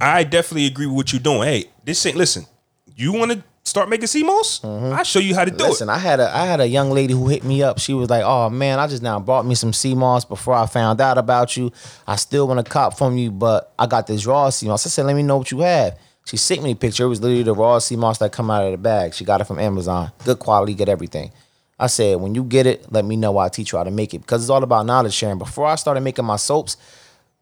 [0.00, 1.42] I definitely agree with what you're doing.
[1.42, 2.46] Hey, this ain't listen.
[2.94, 4.62] You want to start making sea moss?
[4.64, 5.70] I'll show you how to do Mm-hmm.
[5.70, 5.92] Listen, it.
[5.92, 7.78] I had a I had a young lady who hit me up.
[7.78, 10.66] She was like, "Oh man, I just now bought me some sea moss before I
[10.66, 11.72] found out about you.
[12.06, 14.90] I still want to cop from you, but I got this raw sea moss." I
[14.90, 17.04] said, "Let me know what you have." She sent me a picture.
[17.04, 19.12] It was literally the raw sea moss that come out of the bag.
[19.14, 20.12] She got it from Amazon.
[20.24, 21.32] Good quality, good everything.
[21.78, 23.36] I said, "When you get it, let me know.
[23.38, 25.74] I'll teach you how to make it because it's all about knowledge sharing." Before I
[25.76, 26.76] started making my soaps,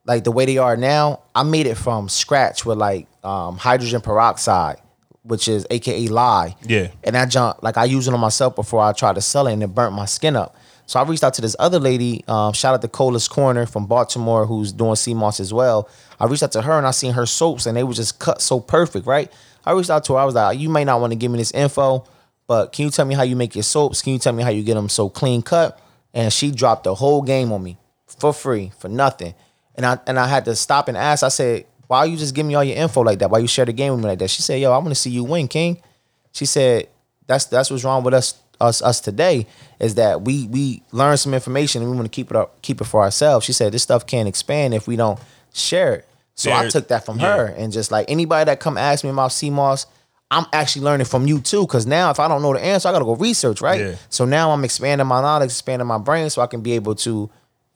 [0.07, 4.01] like the way they are now, I made it from scratch with like um, hydrogen
[4.01, 4.79] peroxide,
[5.23, 6.57] which is AKA lye.
[6.63, 6.89] Yeah.
[7.05, 9.53] And that junk, like I used it on myself before I tried to sell it,
[9.53, 10.57] and it burnt my skin up.
[10.87, 12.25] So I reached out to this other lady.
[12.27, 15.89] Um, shout out to Cola's Corner from Baltimore, who's doing sea moss as well.
[16.19, 18.43] I reached out to her and I seen her soaps, and they were just cut
[18.43, 19.31] so perfect, right?
[19.65, 20.19] I reached out to her.
[20.19, 22.05] I was like, "You may not want to give me this info,
[22.47, 24.03] but can you tell me how you make your soaps?
[24.03, 25.79] Can you tell me how you get them so clean cut?"
[26.13, 27.79] And she dropped the whole game on me
[28.19, 29.35] for free, for nothing.
[29.77, 31.23] And I and I had to stop and ask.
[31.23, 33.33] I said, "Why you just give me all your info like that?
[33.33, 34.95] Why you share the game with me like that?" She said, "Yo, I want to
[34.95, 35.83] see you win, King."
[36.31, 36.87] She said,
[37.27, 39.49] "That's that's what's wrong with us us us today
[39.81, 42.81] is that we we learn some information and we want to keep it up keep
[42.81, 45.19] it for ourselves." She said, "This stuff can't expand if we don't
[45.53, 47.37] share it." So I took that from yeah.
[47.37, 49.87] her and just like anybody that come ask me about sea moss,
[50.31, 51.67] I'm actually learning from you too.
[51.67, 53.81] Cause now if I don't know the answer, I gotta go research, right?
[53.81, 53.95] Yeah.
[54.11, 57.29] So now I'm expanding my knowledge, expanding my brain so I can be able to,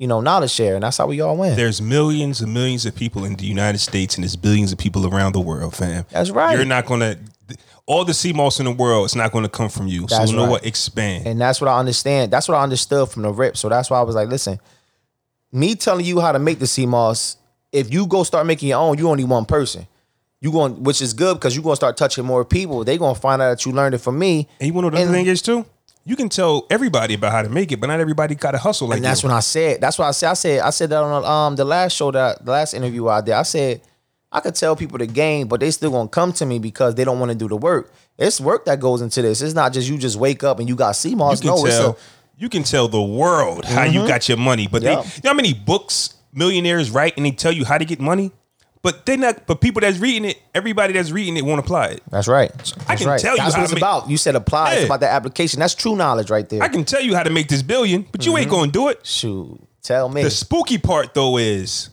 [0.05, 0.75] you know, knowledge share.
[0.75, 1.57] And that's how we all win.
[1.57, 5.07] There's millions and millions of people in the United States, and there's billions of people
[5.07, 6.05] around the world, fam.
[6.11, 6.55] That's right.
[6.55, 7.17] You're not gonna
[7.87, 9.07] all the sea moss in the world.
[9.07, 10.03] It's not gonna come from you.
[10.03, 10.51] That's so you know right.
[10.51, 10.67] what?
[10.67, 11.27] Expand.
[11.27, 12.31] And that's what I understand.
[12.31, 13.57] That's what I understood from the rip.
[13.57, 14.61] So that's why I was like, listen,
[15.51, 17.38] me telling you how to make the sea moss,
[17.73, 19.87] if you go start making your own, you only one person.
[20.43, 22.85] You going, which is good because you're gonna start touching more people.
[22.85, 24.49] They gonna find out that you learned it from me.
[24.61, 25.64] and you want to know the and- thing is too?
[26.07, 28.88] You can tell everybody about how to make it, but not everybody got to hustle
[28.88, 29.29] like And that's you.
[29.29, 30.31] when I said, that's why I said.
[30.31, 33.21] I said, I said that on um the last show that the last interview I
[33.23, 33.33] did.
[33.33, 33.81] I said
[34.31, 37.05] I could tell people the game, but they still gonna come to me because they
[37.05, 37.93] don't want to do the work.
[38.19, 39.40] It's work that goes into this.
[39.40, 41.43] It's not just you just wake up and you got sea moss.
[41.43, 41.90] you can No, it's tell.
[41.93, 41.97] a
[42.37, 45.03] you can tell the world how you got your money, but Yep.
[45.05, 48.01] they, you know how many books millionaires write and they tell you how to get
[48.01, 48.33] money,
[48.85, 49.47] but they not.
[49.49, 52.03] But people that's reading it, everybody that's reading it won't apply it.
[52.11, 52.53] That's right.
[52.57, 52.70] That's
[53.03, 53.20] can right.
[53.20, 54.09] tell you That's how what it's to make- about.
[54.09, 54.75] You said apply.
[54.75, 55.59] It's about the application.
[55.59, 56.62] That's true knowledge right there.
[56.62, 58.55] I can tell you how to make this billion, but you ain't Mm-hmm.
[58.57, 59.05] gonna do it.
[59.05, 60.23] Shoot, tell me.
[60.23, 61.90] The spooky part though is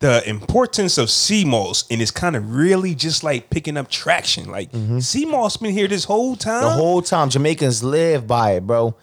[0.00, 4.50] the importance of sea moss, and it's kind of really just like picking up traction.
[4.50, 6.62] Like sea moss been here this whole time.
[6.64, 6.76] Mm-hmm.
[6.76, 8.94] the whole time Jamaicans live by it, bro.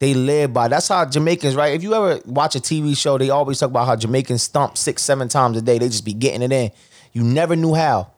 [0.00, 0.68] They live by.
[0.68, 1.74] That's how Jamaicans, right?
[1.74, 5.02] If you ever watch a TV show, they always talk about how Jamaicans stomp six,
[5.02, 5.78] seven times a day.
[5.78, 6.70] They just be getting it in.
[7.12, 8.10] You never knew how.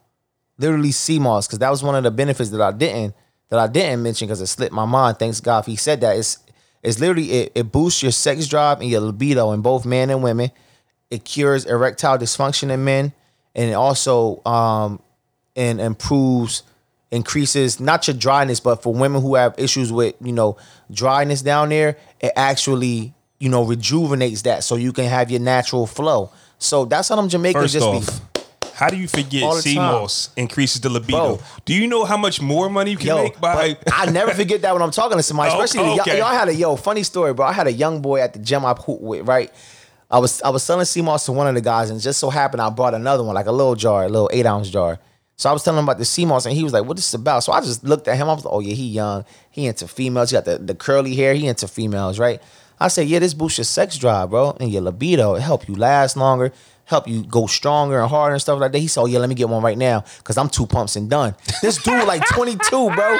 [0.59, 3.15] Literally sea moss, because that was one of the benefits that I didn't
[3.53, 5.19] that I didn't mention because it slipped my mind.
[5.19, 6.17] Thanks God if he said that.
[6.17, 6.39] It's
[6.83, 10.23] it's literally it, it boosts your sex drive and your libido in both men and
[10.23, 10.51] women.
[11.11, 13.13] It cures erectile dysfunction in men,
[13.55, 15.03] and it also um
[15.55, 16.63] and improves
[17.13, 20.57] increases not your dryness but for women who have issues with you know
[20.91, 25.87] dryness down there it actually you know rejuvenates that so you can have your natural
[25.87, 28.43] flow so that's how them jamaicans First just off, be
[28.75, 29.61] how do you forget the.
[29.61, 31.37] sea moss increases the libido?
[31.37, 31.41] Bro.
[31.67, 33.77] Do you know how much more money you can Yo, make by?
[33.93, 36.19] I never forget that when I'm talking to somebody, Oh, especially the okay.
[36.19, 37.47] yo, I had a yo funny story, bro.
[37.47, 39.53] I had a young boy at the gym I hoop with, right?
[40.11, 42.31] I was I was selling sea moss to one of the guys, and just so
[42.31, 44.99] happened I brought another one, like a little jar, a little eight ounce jar.
[45.37, 47.05] So I was telling him about the sea moss, and he was like, "What is
[47.05, 48.29] this about?" So I just looked at him.
[48.29, 49.25] I was like, "Oh yeah, he young.
[49.51, 50.31] He into females.
[50.31, 51.35] He got the, the curly hair.
[51.35, 52.41] He into females, right?"
[52.79, 55.35] I said, "Yeah, this boosts your sex drive, bro, and your libido.
[55.35, 56.53] It help you last longer."
[56.85, 58.79] Help you go stronger and harder and stuff like that.
[58.79, 61.09] He said, "Oh yeah, let me get one right now because I'm two pumps and
[61.09, 63.19] done." This dude like 22, bro.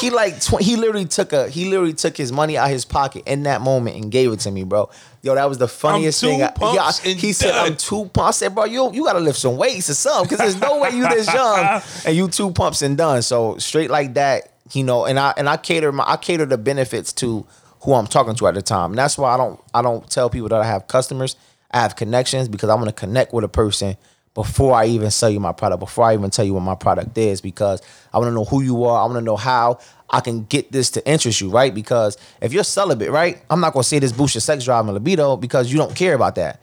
[0.00, 3.24] He like tw- he literally took a he literally took his money out his pocket
[3.26, 4.88] in that moment and gave it to me, bro.
[5.24, 6.40] Yo, that was the funniest thing.
[6.42, 9.38] I- and he said, "I'm done." two pumps." I said, "Bro, you you gotta lift
[9.38, 12.82] some weights or something because there's no way you this young and you two pumps
[12.82, 15.04] and done." So straight like that, you know.
[15.04, 17.46] And I and I cater my I cater the benefits to
[17.82, 20.28] who I'm talking to at the time, and that's why I don't I don't tell
[20.28, 21.36] people that I have customers.
[21.70, 23.96] I have connections because I want to connect with a person
[24.34, 27.16] before I even sell you my product, before I even tell you what my product
[27.18, 29.02] is, because I want to know who you are.
[29.02, 31.74] I want to know how I can get this to interest you, right?
[31.74, 34.94] Because if you're celibate, right, I'm not gonna say this boosts your sex drive and
[34.94, 36.60] libido because you don't care about that.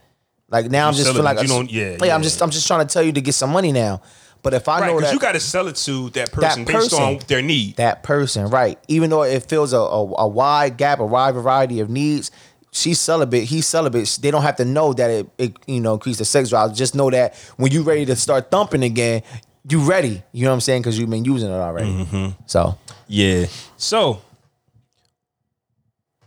[0.48, 1.70] Like now I'm You just like celibate, a- don't-
[2.08, 4.02] yeah, I'm just I'm just trying to tell you to get some money now.
[4.42, 6.90] But if I Right, know that you got to sell it to that person, based
[6.92, 6.98] person.
[7.02, 7.76] on their need.
[7.76, 8.78] that person, right?
[8.88, 12.30] Even though it fills a, a, a wide gap, a wide variety of needs.
[12.72, 13.44] She's celibate.
[13.44, 14.18] He's celibate.
[14.22, 16.74] They don't have to know that it, it you know increase the sex drive.
[16.74, 19.22] Just know that when you ready to start thumping again,
[19.68, 20.22] you ready.
[20.32, 20.82] You know what I'm saying?
[20.82, 21.90] Because you've been using it already.
[21.90, 22.42] Mm-hmm.
[22.46, 22.78] So
[23.08, 23.46] yeah.
[23.76, 24.22] So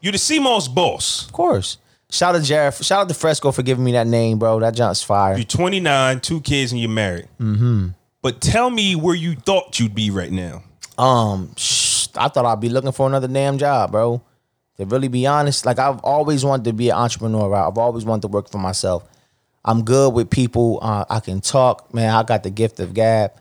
[0.01, 1.25] you the sea moss boss.
[1.25, 1.77] of course,
[2.09, 2.73] shout out to Jared.
[2.73, 4.59] Shout out to Fresco for giving me that name, bro.
[4.59, 5.35] That jump's fire.
[5.37, 7.29] You're 29, two kids, and you're married.
[7.39, 7.89] Mm-hmm.
[8.21, 10.63] But tell me where you thought you'd be right now.
[10.97, 14.21] Um, sh- I thought I'd be looking for another damn job, bro.
[14.77, 17.49] To really be honest, like I've always wanted to be an entrepreneur.
[17.49, 17.67] Right?
[17.67, 19.07] I've always wanted to work for myself.
[19.65, 20.79] I'm good with people.
[20.81, 22.13] Uh, I can talk, man.
[22.13, 23.31] I got the gift of gab,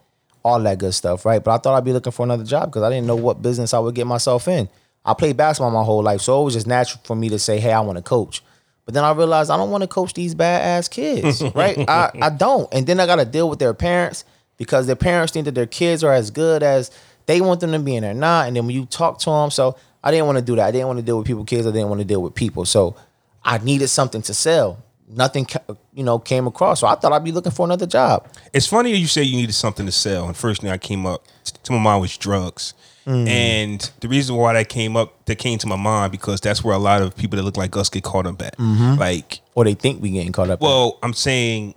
[0.45, 1.43] all that good stuff, right?
[1.43, 3.75] But I thought I'd be looking for another job because I didn't know what business
[3.75, 4.69] I would get myself in.
[5.05, 7.59] I played basketball my whole life, so it was just natural for me to say,
[7.59, 8.43] "Hey, I want to coach."
[8.85, 11.79] But then I realized I don't want to coach these bad ass kids, right?
[11.89, 12.73] I, I don't.
[12.73, 14.25] And then I got to deal with their parents
[14.59, 16.91] because their parents think that their kids are as good as
[17.27, 18.49] they want them to be and they're not.
[18.49, 20.67] And then when you talk to them, so I didn't want to do that.
[20.67, 21.67] I didn't want to deal with people kids.
[21.67, 22.65] I didn't want to deal with people.
[22.65, 22.97] So
[23.45, 24.83] I needed something to sell.
[25.09, 25.47] Nothing,
[25.93, 26.81] you know, came across.
[26.81, 28.27] So I thought I'd be looking for another job.
[28.55, 31.25] It's funny you say you needed something to sell, and first thing I came up
[31.65, 32.73] to my mind was drugs.
[33.07, 33.29] Mm.
[33.29, 36.75] And the reason why that came up, that came to my mind, because that's where
[36.75, 38.57] a lot of people that look like us get caught up at.
[38.57, 38.99] Mm-hmm.
[38.99, 40.61] Like, Or they think we getting caught up.
[40.63, 41.75] well, I'm saying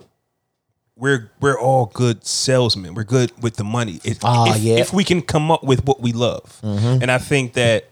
[0.96, 2.94] we're we're all good salesmen.
[2.94, 4.00] We're good with the money.
[4.02, 4.74] If, Ah, if, yeah.
[4.74, 4.80] Mm-hmm.
[4.82, 7.88] if we can come up with what we love, and I think that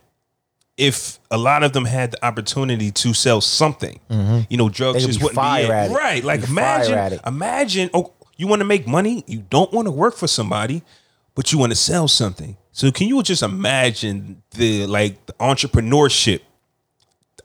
[0.76, 4.40] if a lot of them had the opportunity to sell something, mm-hmm.
[4.50, 5.96] you know, drugs They just be wouldn't fire be it.
[5.96, 6.24] right.
[6.24, 7.90] Like imagine, imagine.
[7.94, 9.22] Oh, you want to make money?
[9.26, 10.82] You don't want to work for somebody,
[11.34, 12.56] but you want to sell something.
[12.72, 16.40] So can you just imagine the like the entrepreneurship,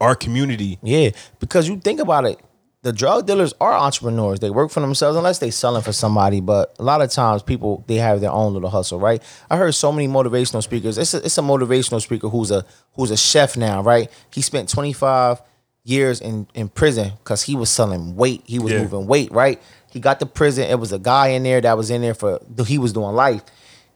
[0.01, 0.79] our community?
[0.81, 2.39] Yeah, because you think about it,
[2.81, 4.39] the drug dealers are entrepreneurs.
[4.39, 6.39] They work for themselves unless they selling for somebody.
[6.39, 9.21] But a lot of times, people they have their own little hustle, right?
[9.49, 10.97] I heard so many motivational speakers.
[10.97, 14.09] It's a, it's a motivational speaker who's a who's a chef now, right?
[14.33, 15.41] He spent twenty five
[15.83, 18.43] years in in prison because he was selling weight.
[18.45, 18.81] He was Yeah.
[18.83, 19.61] moving weight, right?
[19.91, 20.69] He got to prison.
[20.69, 23.41] It was a guy in there that was in there for he was doing life.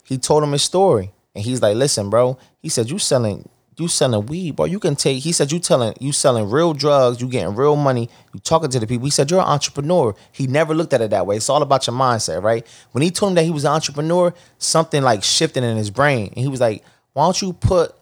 [0.03, 3.47] He told him his story, and he's like, "Listen, bro." He said, "You selling."
[3.78, 4.65] You selling weed, bro.
[4.65, 5.24] You can take.
[5.24, 7.21] He said you telling you selling real drugs.
[7.21, 8.09] You getting real money.
[8.34, 9.05] You talking to the people.
[9.05, 10.15] He said you're an entrepreneur.
[10.32, 11.38] He never looked at it that way.
[11.38, 12.65] It's all about your mindset, right?
[12.91, 16.28] When he told him that he was an entrepreneur, something like shifted in his brain,
[16.36, 17.95] and he was like, "Why don't you put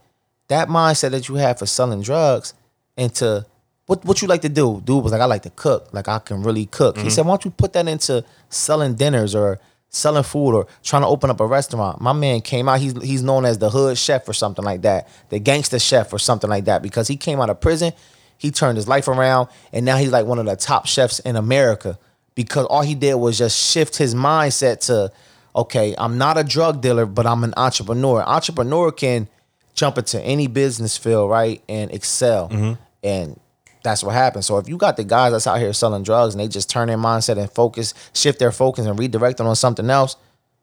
[0.47, 2.53] that mindset that you have for selling drugs
[2.97, 3.45] into
[3.85, 5.89] what what you like to do?" Dude was like, "I like to cook.
[5.93, 7.09] Like I can really cook." He mm-hmm.
[7.09, 9.59] said, "Why don't you put that into selling dinners or
[9.91, 12.79] selling food or trying to open up a restaurant?" My man came out.
[12.79, 16.19] He's he's known as the hood chef or something like that, the gangster chef or
[16.19, 17.93] something like that, because he came out of prison.
[18.37, 21.35] He turned his life around, and now he's like one of the top chefs in
[21.35, 21.99] America
[22.35, 25.11] because all he did was just shift his mindset to,
[25.55, 28.23] okay, I'm not a drug dealer, but I'm an entrepreneur.
[28.23, 29.27] Entrepreneur can
[29.73, 32.81] jump into any business field, right, and excel, mm-hmm.
[33.03, 33.39] and
[33.83, 34.45] that's what happens.
[34.45, 36.87] So if you got the guys that's out here selling drugs and they just turn
[36.87, 40.15] their mindset and focus, shift their focus and redirect them on something else,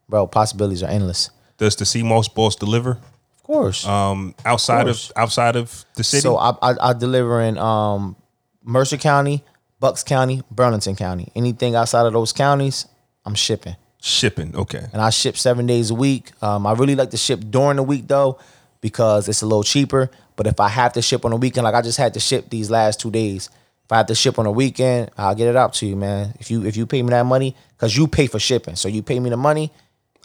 [0.09, 1.31] bro, possibilities are endless.
[1.57, 3.87] Does the sea moss boss deliver Of course.
[3.87, 5.13] um, outside of, course.
[5.17, 6.21] outside of the city?
[6.21, 8.15] So I, I I deliver in um,
[8.63, 9.43] Mercer County,
[9.81, 11.33] Bucks County, Burlington County.
[11.35, 12.87] Anything outside of those counties,
[13.25, 13.75] I'm shipping.
[14.01, 14.87] Shipping, okay.
[14.93, 16.31] and I ship seven days a week.
[16.41, 18.39] Um, I really like to ship during the week though,
[18.81, 20.09] because it's a little cheaper.
[20.39, 22.49] But if I have to ship on the weekend, like I just had to ship
[22.49, 23.51] these last two days.
[23.85, 26.33] If I have to ship on the weekend, I'll get it out to you, man.
[26.39, 29.03] If you if you pay me that money, because you pay for shipping, so you
[29.03, 29.73] pay me the money,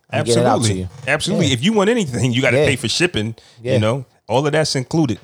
[0.09, 0.87] I get it out to Absolutely, you.
[1.07, 1.47] absolutely.
[1.47, 1.53] Yeah.
[1.53, 2.65] If you want anything, you got to Yeah.
[2.67, 3.35] pay for shipping.
[3.61, 3.73] Yeah.
[3.73, 5.19] You know, all of that's included.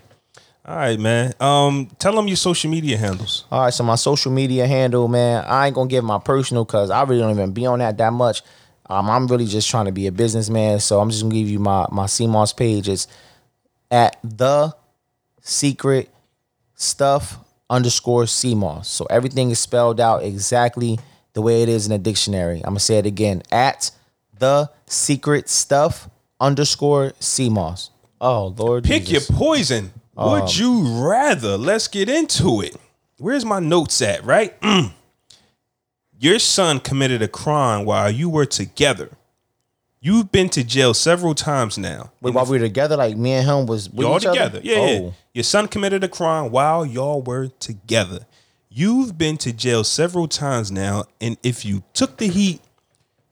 [0.66, 1.34] All right, man.
[1.40, 3.46] Um, tell them your social media handles.
[3.52, 6.90] All right, so my social media handle, man, I ain't gonna give my personal because
[6.92, 8.42] I really don't even be on that that much.
[8.90, 11.60] Um, I'm really just trying to be a businessman, so I'm just gonna give you
[11.60, 12.90] my my sea moss page.
[12.90, 13.08] It's
[13.92, 14.74] at the
[15.42, 16.10] secret
[16.76, 17.38] stuff
[17.70, 18.90] underscore sea moss.
[18.90, 21.00] So everything is spelled out exactly
[21.34, 22.58] the way it is in the dictionary.
[22.60, 23.92] I'm gonna say it again at
[24.38, 26.10] the secret stuff
[26.40, 27.92] underscore sea moss.
[28.22, 29.30] Oh Lord, Pick Jesus.
[29.30, 29.94] your poison.
[30.16, 31.58] Would Um, you rather?
[31.58, 32.76] Let's get into it.
[33.20, 34.26] Where's my notes at?
[34.26, 34.60] Right.
[34.62, 34.92] Mm.
[36.20, 39.10] Your son committed a crime while you were together.
[40.02, 42.12] You've been to jail several times now.
[42.22, 44.34] Wait, while we were together, like me and him was with Y'all each other?
[44.34, 44.62] together.
[44.64, 45.00] Yeah, yeah.
[45.02, 45.14] Oh.
[45.34, 48.26] Your son committed a crime while y'all were together.
[48.70, 52.62] You've been to jail several times now, and if you took the heat,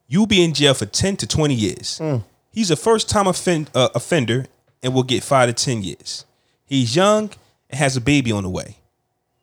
[0.08, 1.98] you'll be in jail for 10 to 20 years.
[1.98, 2.16] Hmm.
[2.50, 4.46] He's a first time offend, uh, offender
[4.82, 6.24] and will get 5 to 10 years.
[6.66, 7.30] He's young
[7.70, 8.77] and has a baby on the way.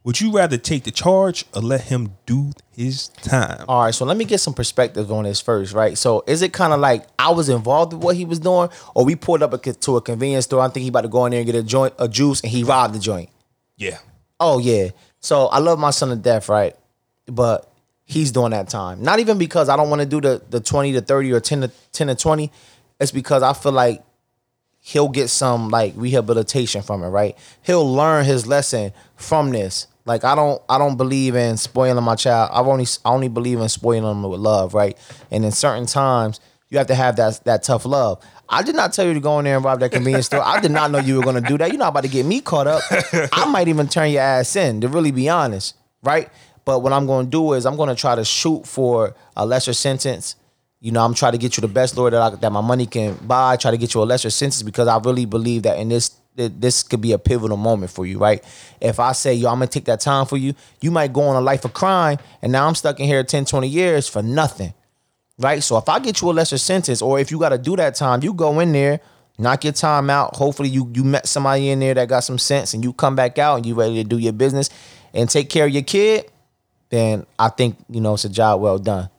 [0.06, 3.66] Would you rather take the charge or let him do his time?
[3.68, 5.98] All right, so let me get some perspective on this first, right?
[5.98, 9.04] So is it kind of like I was involved with what he was doing, or
[9.04, 10.62] we pulled up a, to a convenience store?
[10.62, 12.52] I think he about to go in there and get a joint, a juice, and
[12.52, 13.30] he robbed the joint.
[13.78, 13.98] Yeah.
[14.40, 14.90] Oh yeah.
[15.22, 16.76] So I love my son to death, right?
[17.26, 17.68] But
[18.04, 19.02] he's doing that time.
[19.02, 21.62] Not even because I don't want to do the the twenty to thirty or ten
[21.62, 22.52] to ten to twenty.
[23.00, 24.04] It's because I feel like
[24.82, 27.36] he'll get some like rehabilitation from it, right?
[27.64, 29.88] He'll learn his lesson from this.
[30.06, 32.52] Like I don't I don't believe in spoiling my child.
[32.54, 34.98] I've only I only believe in spoiling them with love, right?
[35.32, 36.40] And in certain times
[36.70, 38.24] you have to have that that tough love.
[38.48, 40.44] I did not tell you to go in there and rob that convenience store.
[40.44, 41.70] I did not know you were gonna do that.
[41.72, 42.84] You're not about to get me caught up.
[43.34, 46.30] I might even turn your ass in, to really be honest, right?
[46.66, 50.36] But what I'm gonna do is I'm gonna try to shoot for a lesser sentence.
[50.82, 52.86] You know, I'm trying to get you the best lawyer that I, that my money
[52.86, 53.54] can buy.
[53.54, 56.12] I Try to get you a lesser sentence because I really believe that in this
[56.36, 58.44] that this could be a pivotal moment for you, right?
[58.82, 61.36] If I say, yo, I'm gonna take that time for you, you might go on
[61.36, 64.74] a life of crime, and now I'm stuck in here 10, 20 years for nothing.
[65.38, 65.62] Right?
[65.62, 68.24] So if I get you a lesser sentence, or if you gotta do that time,
[68.24, 69.02] you go in there,
[69.38, 70.36] knock your time out.
[70.36, 73.38] Hopefully you you met somebody in there that got some sense and you come back
[73.38, 74.70] out and you ready to do your business
[75.14, 76.32] and take care of your kid,
[76.90, 79.10] then I think, you know, it's a job well done.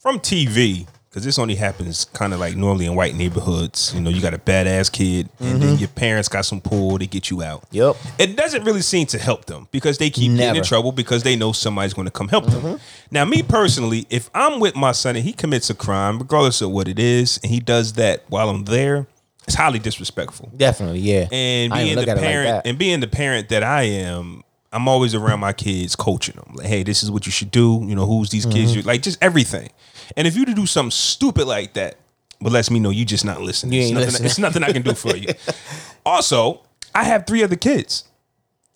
[0.00, 3.92] from TV, because this only happens kind of like normally in white neighborhoods.
[3.94, 7.08] You know, you got a badass kid, and then your parents got some pull, they
[7.08, 7.62] get you out.
[7.72, 7.76] Mm-hmm.
[7.76, 7.96] Yep.
[8.30, 11.34] It doesn't really seem to help them because they keep getting in trouble because they
[11.34, 12.78] know somebody's going to come help them.
[13.10, 16.70] Now, me personally, if I'm with my son and he commits a crime, regardless of
[16.70, 19.06] what it is, and he does that while I'm there,
[19.48, 20.52] it's highly disrespectful.
[20.56, 21.26] Definitely, yeah.
[21.32, 25.16] And being the it like parent and being the parent that I am, I'm always
[25.16, 26.52] around my kids coaching them.
[26.54, 27.82] Like, hey, this is what you should do.
[27.84, 28.56] You know, who's these Mm-hmm.
[28.56, 28.76] kids?
[28.76, 29.70] You like just everything.
[30.16, 31.96] And if you to do something stupid like that,
[32.40, 33.74] but lets me know you just not listening.
[33.74, 34.26] You it's, nothing, listening.
[34.26, 35.28] it's nothing I can do for you.
[36.06, 36.62] also,
[36.94, 38.04] I have three other kids.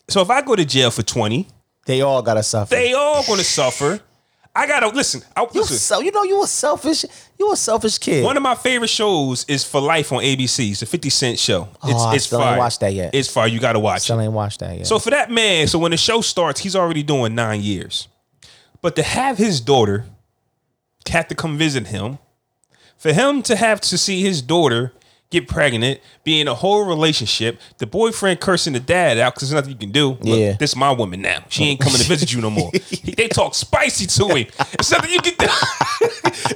[0.09, 1.49] So if I go to jail for 20,
[1.87, 2.75] They all gotta suffer.
[2.75, 4.01] they all gonna suffer.
[4.57, 5.23] I gotta listen.
[5.35, 5.79] I, you listen.
[5.79, 7.05] so you know you a selfish
[7.39, 8.23] you a selfish kid.
[8.23, 10.71] One of my favorite shows is For Life on ABC.
[10.71, 11.69] It's a 50 Cent show.
[11.83, 12.59] Oh, it's, Oh, I it's still ain't fire.
[12.59, 13.15] watched that yet.
[13.15, 13.49] It's fire.
[13.49, 14.25] You gotta watch Still it.
[14.25, 14.87] ain't watched that yet.
[14.87, 18.07] So for that man, so when the show starts, he's already doing nine years.
[18.83, 20.05] But to have his daughter
[21.11, 22.19] have to come visit him,
[22.97, 24.93] for him to have to see his daughter
[25.31, 29.61] get pregnant, be in a whole relationship, the boyfriend cursing the dad out because there's
[29.61, 30.11] nothing you can do.
[30.11, 30.53] Look, Yeah.
[30.53, 31.45] this is my woman now.
[31.49, 32.71] She ain't coming to visit you no more.
[32.89, 34.47] He- they talk spicy to him.
[34.75, 35.47] It's nothing you can do.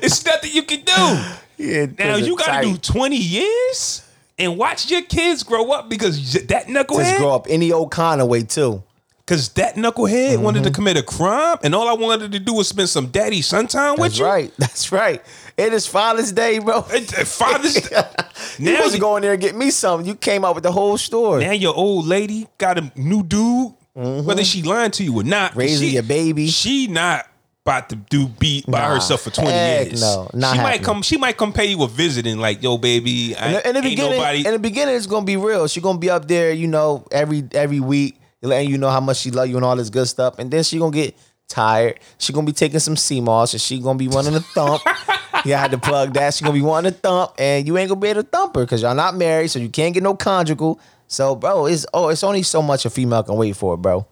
[0.01, 1.65] it's nothing you can do.
[1.65, 4.03] yeah, Now you got to do 20 years
[4.39, 6.99] and watch your kids grow up because that knucklehead.
[7.05, 8.83] just grow up any old kind of way too.
[9.29, 10.65] Because that knucklehead wanted Mm-hmm.
[10.69, 13.67] to commit a crime, and all I wanted to do was spend some daddy son
[13.67, 14.19] time with you?
[14.19, 14.25] That's you.
[14.27, 14.53] right.
[14.59, 15.23] That's right.
[15.59, 16.85] It is Father's Day, bro.
[16.89, 18.03] It- Father's Day.
[18.59, 20.07] now, was you, go in there and get me something.
[20.09, 21.45] You came out with the whole story.
[21.45, 23.75] now your old lady got a new dude.
[23.95, 25.59] Whether she lying to you or not, Mm-hmm.
[25.59, 26.47] Raising she, your baby.
[26.47, 27.27] She not
[27.67, 30.01] about to do beat by Nah, herself for twenty years.
[30.01, 31.03] no, not she might come.
[31.03, 33.73] She might come pay you a visit and like, yo, baby, I, in, the, in
[33.75, 34.47] the ain't beginning, nobody.
[34.47, 35.67] in the beginning, it's gonna be real.
[35.67, 39.19] She gonna be up there, you know, every every week, letting you know how much
[39.19, 40.39] she love you and all this good stuff.
[40.39, 41.17] And then she gonna get
[41.49, 41.99] tired.
[42.19, 44.83] She gonna be taking some sea moss, and she gonna be wanting to thump.
[45.45, 46.35] yeah, I had to plug that.
[46.35, 48.63] She gonna be wanting to thump, and you ain't gonna be able to thump her
[48.65, 50.79] because y'all not married, so you can't get no conjugal.
[51.09, 54.07] So, bro, it's oh, it's only so much a female can wait for, bro.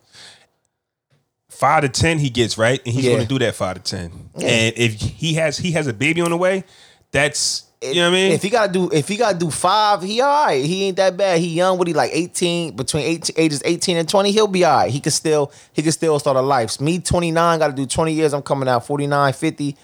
[1.50, 3.12] five to ten he gets right, and he's Yeah.
[3.12, 4.30] going to do that five to ten.
[4.34, 6.64] And if he has he has a baby on the way,
[7.12, 7.64] that's
[7.94, 8.32] you know what I mean.
[8.32, 10.64] If he gotta do, if he gotta do five, he all right.
[10.64, 11.38] He ain't that bad.
[11.40, 11.78] He young.
[11.78, 14.32] What he like eighteen between 18, ages eighteen and twenty.
[14.32, 14.90] He'll be all right.
[14.90, 16.80] He can still he can still start a life.
[16.80, 18.32] Me twenty nine, got to do twenty years.
[18.32, 19.76] I'm coming out 49, 50.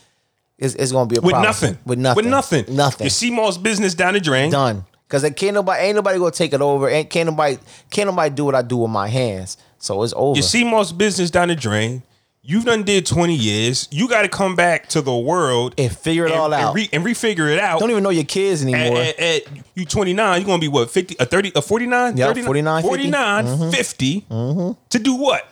[0.58, 1.26] It's, it's gonna be a problem.
[1.26, 1.42] with problem.
[1.42, 2.16] nothing, With nothing.
[2.16, 3.04] with nothing, Nothing.
[3.04, 4.50] Your sea moss business down the drain.
[4.50, 4.84] Done.
[5.08, 6.88] Cause can't nobody ain't nobody gonna take it over.
[6.88, 7.58] Ain't can't nobody
[7.90, 9.58] can't nobody do what I do with my hands.
[9.78, 10.38] So it's over.
[10.38, 12.02] Your sea moss business down the drain.
[12.44, 13.86] You've done did twenty years.
[13.92, 16.74] You got to come back to the world and figure it and, all and, out.
[16.74, 17.78] re, and refigure it out.
[17.78, 19.00] Don't even know your kids at, anymore.
[19.00, 19.42] at, at
[19.76, 22.88] you 29, you're gonna be what 50 a 30 a 49 Yep, 39, 49, 50.
[22.88, 23.70] 49 mm-hmm.
[23.70, 24.82] 50 mm-hmm.
[24.88, 25.48] to do what?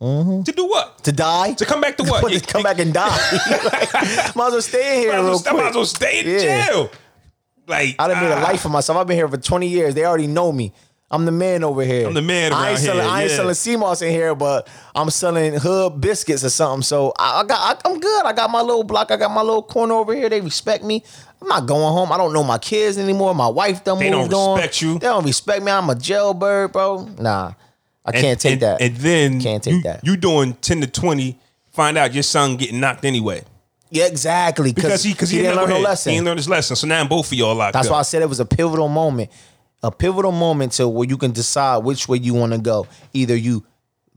[0.00, 0.42] Mm-hmm.
[0.44, 1.02] To do what?
[1.02, 1.54] to die.
[1.54, 2.32] To come back to what?
[2.32, 3.18] to come back and die.
[3.64, 3.92] Like,
[4.36, 5.64] might as well stay in here I real might quick.
[5.64, 6.66] as well stay in Yeah.
[6.66, 6.90] jail.
[7.66, 8.96] Like I done made a ah, life for myself.
[8.96, 9.94] I've been here for 20 years.
[9.94, 10.72] They already know me.
[11.10, 12.06] I'm the man over here.
[12.06, 13.36] I'm the man I ain't selling, here, I ain't yeah.
[13.36, 16.82] selling sea moss in here, but I'm selling hood biscuits or something.
[16.82, 18.26] So I, I got, I, I'm good.
[18.26, 19.10] I got my little block.
[19.10, 20.28] I got my little corner over here.
[20.28, 21.02] They respect me.
[21.40, 22.12] I'm not going home.
[22.12, 23.34] I don't know my kids anymore.
[23.34, 24.56] My wife done They don't moved on.
[24.56, 24.98] respect you.
[24.98, 25.72] They don't respect me.
[25.72, 27.08] I'm a jailbird, bro.
[27.18, 27.52] Nah,
[28.04, 28.82] I can't take and, that.
[28.82, 30.04] And then Can't take you, that.
[30.04, 31.38] You doing 10 to 20,
[31.70, 33.44] find out your son getting knocked anyway.
[33.88, 34.74] yeah, exactly.
[34.74, 36.10] Because he because he, didn't learn no lesson.
[36.10, 36.76] He didn't learn his lesson.
[36.76, 37.92] So now both of y'all locked That's up.
[37.92, 39.30] why I said it was a pivotal moment.
[39.82, 42.86] A pivotal moment to where you can decide which way you want to go.
[43.12, 43.64] Either you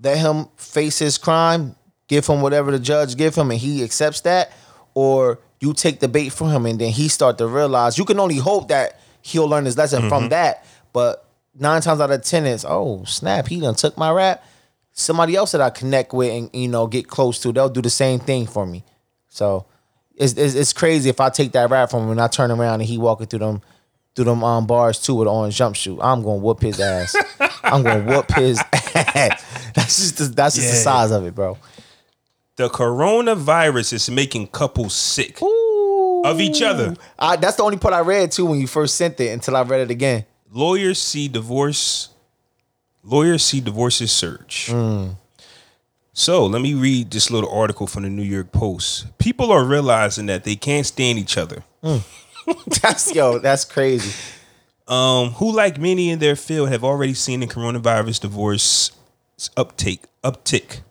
[0.01, 1.75] let him face his crime,
[2.07, 4.51] give him whatever the judge give him, and he accepts that,
[4.95, 8.19] or you take the bait from him and then he start to realize you can
[8.19, 10.09] only hope that he'll learn his lesson Mm-hmm.
[10.09, 10.65] from that.
[10.91, 14.43] But nine times out of ten is, oh snap, he done took my rap.
[14.93, 17.89] Somebody else that I connect with and you know get close to, they'll do the
[17.91, 18.83] same thing for me.
[19.29, 19.65] So
[20.15, 22.81] it's, it's, it's crazy if I take that rap from him and I turn around
[22.81, 23.61] and he walking through them
[24.15, 25.99] through them um, bars too with an orange jumpsuit.
[26.01, 27.15] I'm gonna whoop his ass.
[27.63, 28.59] I'm gonna whoop his
[28.95, 29.43] ass.
[29.73, 31.57] That's just the, that's just the size of it, bro.
[32.57, 36.95] the coronavirus is making couples sick of each other.
[37.17, 39.63] I, that's the only part I read too when you first sent it until I
[39.63, 40.25] read it again.
[40.51, 42.09] Lawyers see divorce.
[43.03, 44.67] Lawyers see divorces surge.
[44.69, 45.15] Mm.
[46.13, 49.17] So let me read this little article from the New York Post.
[49.17, 51.63] People are realizing that they can't stand each other.
[52.81, 54.11] That's yo, that's crazy.
[54.87, 58.91] um, who, like many in their field, have already seen the coronavirus divorce
[59.57, 60.81] uptake uptick.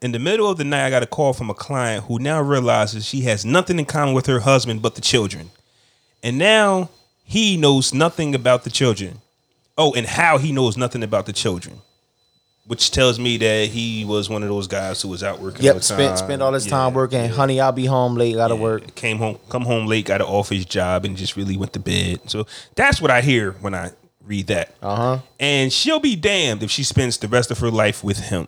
[0.00, 2.40] In the middle of the night, I got a call from a client who now
[2.40, 5.50] realizes she has nothing in common with her husband but the children,
[6.22, 6.90] and now
[7.24, 9.20] he knows nothing about the children.
[9.78, 11.80] Oh, and how he knows nothing about the children,
[12.66, 15.60] which tells me that he was one of those guys who was out working.
[15.60, 17.20] all Yep, the spent spent all his Yeah, time working.
[17.20, 17.26] yeah.
[17.28, 18.36] Honey, I'll be home late.
[18.36, 18.94] Gotta Yeah, work.
[18.94, 22.20] Came home, come home late, got an office job, and just really went to bed.
[22.30, 22.46] So
[22.76, 23.90] that's what I hear when I
[24.24, 24.74] read that.
[24.80, 25.18] Uh huh.
[25.40, 28.46] And she'll be damned if she spends the rest of her life with him.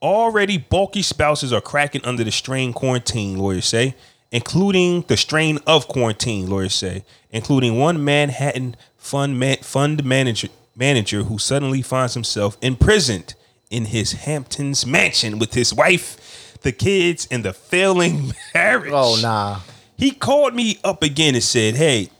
[0.00, 3.94] Already bulky spouses are cracking under the strain quarantine, lawyers say,
[4.30, 11.22] including the strain of quarantine, lawyers say, including one Manhattan fund man, fund manager manager
[11.24, 13.34] who suddenly finds himself imprisoned
[13.70, 18.92] in his Hamptons mansion with his wife, the kids, and the failing marriage.
[18.94, 19.60] Oh nah.
[19.96, 22.10] He called me up again and said, "Hey,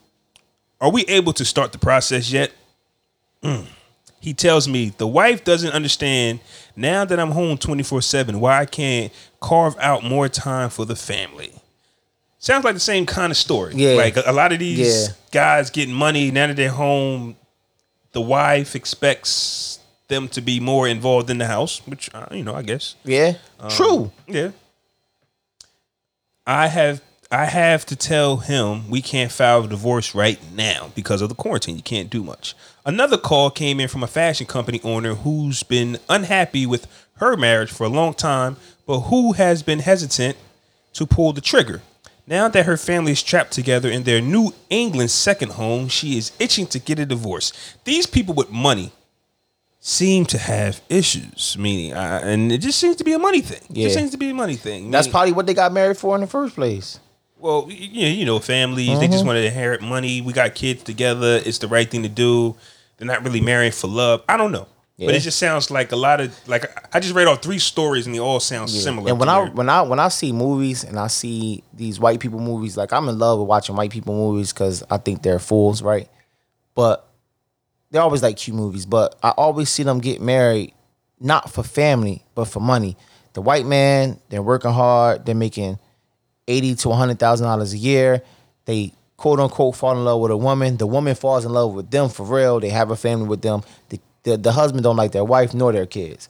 [0.80, 2.52] are we able to start the process yet?"
[3.42, 3.66] Mm.
[4.20, 6.40] He tells me the wife doesn't understand
[6.76, 10.96] now that I'm home 24 7 why I can't carve out more time for the
[10.96, 11.52] family.
[12.38, 13.74] Sounds like the same kind of story.
[13.74, 13.94] Yeah.
[13.96, 14.78] Like a, a lot of these
[15.08, 15.14] Yeah.
[15.30, 17.36] guys getting money now that they're home,
[18.14, 22.54] the wife expects them to be more involved in the house, which, uh, you know,
[22.54, 22.94] I guess.
[23.04, 23.34] Yeah.
[23.60, 24.12] Um, True.
[24.26, 24.50] Yeah.
[26.46, 31.20] I have I have to tell him we can't file a divorce right now because
[31.20, 31.76] of the quarantine.
[31.76, 32.54] You can't do much.
[32.86, 36.86] Another call came in from a fashion company owner who's been unhappy with
[37.16, 38.56] her marriage for a long time,
[38.86, 40.36] but who has been hesitant
[40.92, 41.82] to pull the trigger.
[42.26, 46.32] Now that her family is trapped together in their New England second home, she is
[46.38, 47.52] itching to get a divorce.
[47.84, 48.92] These people with money
[49.80, 53.60] seem to have issues, meaning, uh, and it just seems to be a money thing.
[53.68, 53.86] It Yeah.
[53.88, 54.90] just seems to be a money thing.
[54.90, 56.98] That's meaning- probably what they got married for in the first place.
[57.38, 59.12] well, you know, you know, families they Mm-hmm.
[59.12, 60.22] just want to inherit money.
[60.22, 61.42] We got kids together.
[61.44, 62.54] It's the right thing to do.
[62.96, 64.22] They're not really married for love.
[64.26, 64.66] I don't know,
[64.98, 66.64] but it just sounds like a lot of like
[66.94, 69.10] I just read off three stories and they all sound similar.
[69.10, 72.38] And when I when I when I see movies and I see these white people
[72.38, 75.82] movies, like I'm in love with watching white people movies because I think they're fools,
[75.82, 76.08] right?
[76.74, 77.08] But
[77.90, 78.86] they're always like cute movies.
[78.86, 80.74] But I always see them get married
[81.20, 82.96] not for family but for money.
[83.32, 85.26] The white man, they're working hard.
[85.26, 85.78] They're making
[86.46, 88.22] eighty to hundred thousand dollars a year.
[88.64, 90.76] They quote unquote fall in love with a woman.
[90.76, 92.60] The woman falls in love with them for real.
[92.60, 93.62] They have a family with them.
[93.88, 96.28] The, the, the husband don't like their wife nor their kids.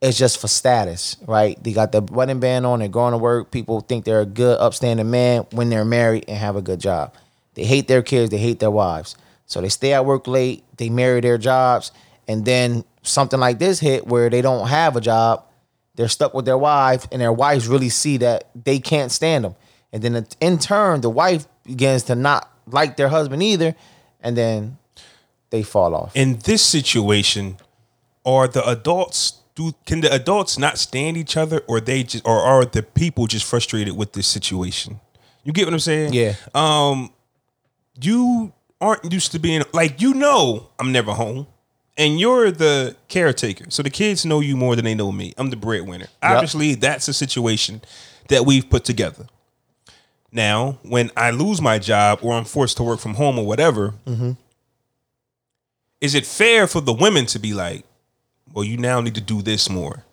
[0.00, 1.62] It's just for status, right?
[1.62, 2.78] They got the wedding band on.
[2.78, 3.50] They're going to work.
[3.50, 7.14] People think they're a good, upstanding man when they're married and have a good job.
[7.54, 8.30] They hate their kids.
[8.30, 9.16] They hate their wives.
[9.44, 10.64] So they stay at work late.
[10.78, 11.92] They marry their jobs,
[12.26, 15.44] and then something like this hit where they don't have a job
[16.00, 19.54] they're stuck with their wife and their wives really see that they can't stand them
[19.92, 23.74] and then in turn the wife begins to not like their husband either
[24.20, 24.78] and then
[25.50, 27.56] they fall off in this situation,
[28.24, 32.38] are the adults do can the adults not stand each other, or they just or
[32.40, 35.00] are the people just frustrated with this situation?
[35.44, 36.12] You get what I'm saying?
[36.12, 36.34] Yeah.
[36.54, 37.10] Um,
[38.00, 41.46] you aren't used to being like you know I'm never home.
[41.98, 43.66] And you're the caretaker.
[43.68, 45.34] So the kids know you more than they know me.
[45.36, 46.06] I'm the breadwinner.
[46.22, 47.82] Obviously, that's a situation
[48.28, 49.26] that we've put together.
[50.32, 53.92] Now, when I lose my job or I'm forced to work from home or whatever,
[56.00, 57.84] is it fair for the women to be like,
[58.52, 60.04] well, you now need to do this more?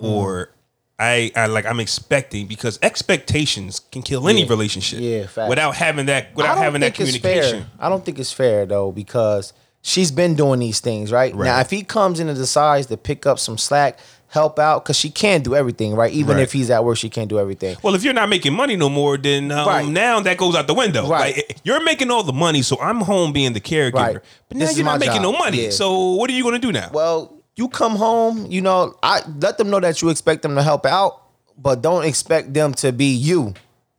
[0.00, 0.06] Mm-hmm.
[0.06, 0.50] Or
[0.98, 4.48] I, I like I'm expecting because expectations can kill any Yeah.
[4.48, 5.00] relationship.
[5.00, 5.48] Yeah, facts.
[5.48, 7.66] without having that without having that communication.
[7.78, 9.52] I don't think it's fair though because
[9.82, 11.46] she's been doing these things right, Right.
[11.46, 11.60] now.
[11.60, 13.98] If he comes in and decides to pick up some slack,
[14.34, 16.12] help out because she can't do everything right.
[16.12, 16.42] Even Right.
[16.42, 17.76] if he's at work, she can't do everything.
[17.82, 19.86] Well, if you're not making money no more, then um, Right.
[19.88, 21.06] now that goes out the window.
[21.08, 21.36] Right.
[21.36, 23.94] Like, you're making all the money, so I'm home being the caregiver.
[23.94, 24.16] Right.
[24.48, 25.64] But now This you're not making no money.
[25.66, 25.70] Yeah.
[25.70, 26.90] So what are you going to do now?
[26.92, 30.62] Well, you come home, you know, I let them know that you expect them to
[30.62, 31.22] help out,
[31.56, 33.54] but don't expect them to be you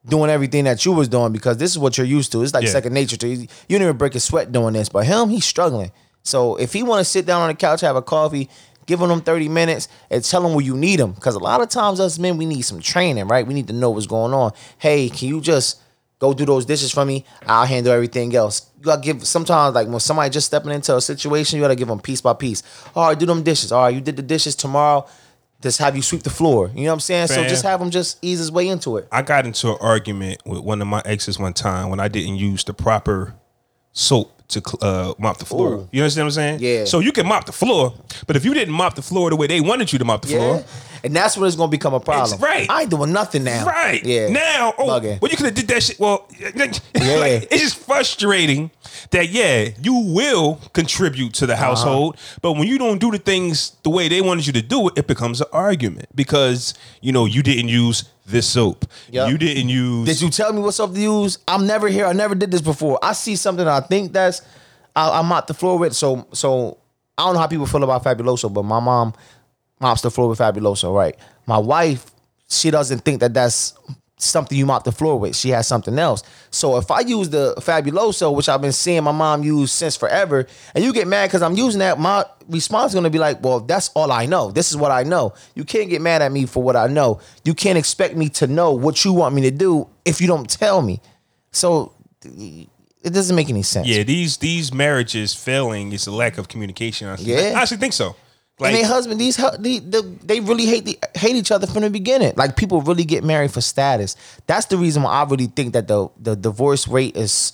[0.07, 2.43] doing everything that you was doing because this is what you're used to.
[2.43, 2.71] It's like Yeah.
[2.71, 3.47] second nature to you.
[3.69, 5.91] You don't even break a sweat doing this, but him, he's struggling.
[6.21, 8.49] So if he want to sit down on the couch, have a coffee,
[8.85, 11.13] give them 30 minutes and tell them where you need them.
[11.13, 13.45] Because a lot of times us men, we need some training, right?
[13.45, 14.51] We need to know what's going on.
[14.77, 15.81] Hey, can you just
[16.19, 17.25] go do those dishes for me?
[17.45, 18.69] I'll handle everything else.
[18.77, 21.87] You gotta give sometimes like when somebody just stepping into a situation, you gotta give
[21.87, 22.63] them piece by piece.
[22.95, 23.71] All right, do them dishes.
[23.71, 25.07] All right, you did the dishes tomorrow.
[25.61, 26.69] Just have you sweep the floor.
[26.75, 27.27] You know what I'm saying?
[27.27, 29.07] So just have him just ease his way into it.
[29.11, 32.35] I got into an argument with one of my exes one time when I didn't
[32.35, 33.33] use the proper
[33.91, 35.69] soap to uh, mop the floor.
[35.73, 35.89] Ooh.
[35.91, 36.59] You understand what I'm saying?
[36.61, 36.85] Yeah.
[36.85, 37.93] So you can mop the floor,
[38.27, 40.29] but if you didn't mop the floor the way they wanted you to mop the
[40.29, 40.37] Yeah.
[40.37, 40.63] floor,
[41.03, 42.39] And that's when it's gonna become a problem.
[42.41, 42.67] right.
[42.69, 43.63] I ain't doing nothing now.
[43.65, 44.03] Right.
[44.03, 44.29] Yeah.
[44.29, 45.21] Now, oh, Bugging.
[45.21, 45.99] well, you could have did that shit.
[45.99, 46.51] Well, Yeah.
[46.55, 48.71] like, it's just frustrating
[49.11, 51.53] that yeah, you will contribute to Uh-huh.
[51.53, 54.61] the household, but when you don't do the things the way they wanted you to
[54.63, 59.29] do it, it becomes an argument because you know you didn't use this soap, Yep.
[59.29, 60.07] you didn't use.
[60.07, 61.37] Did you tell me what soap to use?
[61.47, 62.05] I'm never here.
[62.07, 62.97] I never did this before.
[63.03, 64.41] I see something I think that's
[64.95, 65.93] I, I mop the floor with.
[65.95, 66.77] So so
[67.17, 69.13] I don't know how people feel about Fabuloso, but my mom
[69.79, 71.15] mops the floor with Fabuloso, right?
[71.45, 72.11] My wife,
[72.49, 73.73] she doesn't think that that's
[74.17, 75.35] something you mop the floor with.
[75.35, 76.23] She has something else.
[76.49, 80.47] So if I use the Fabuloso, which I've been seeing my mom use since forever,
[80.73, 83.59] and you get mad because I'm using that, my response is gonna be like, well,
[83.59, 84.51] that's all I know.
[84.51, 85.33] This is what I know.
[85.53, 87.19] You can't get mad at me for what I know.
[87.43, 90.49] You can't expect me to know what you want me to do if you don't
[90.49, 91.01] tell me.
[91.51, 91.93] So
[92.23, 93.87] it doesn't make any sense.
[93.87, 97.07] yeah, these these marriages failing is a lack of communication.
[97.07, 97.53] I, Yeah.
[97.55, 98.15] I actually think so.
[98.57, 101.81] Like, and their husband, these they, they, they really hate the, hate each other from
[101.81, 102.33] the beginning.
[102.37, 104.15] Like people really get married for status.
[104.47, 107.51] That's the reason why I really think that the the divorce rate is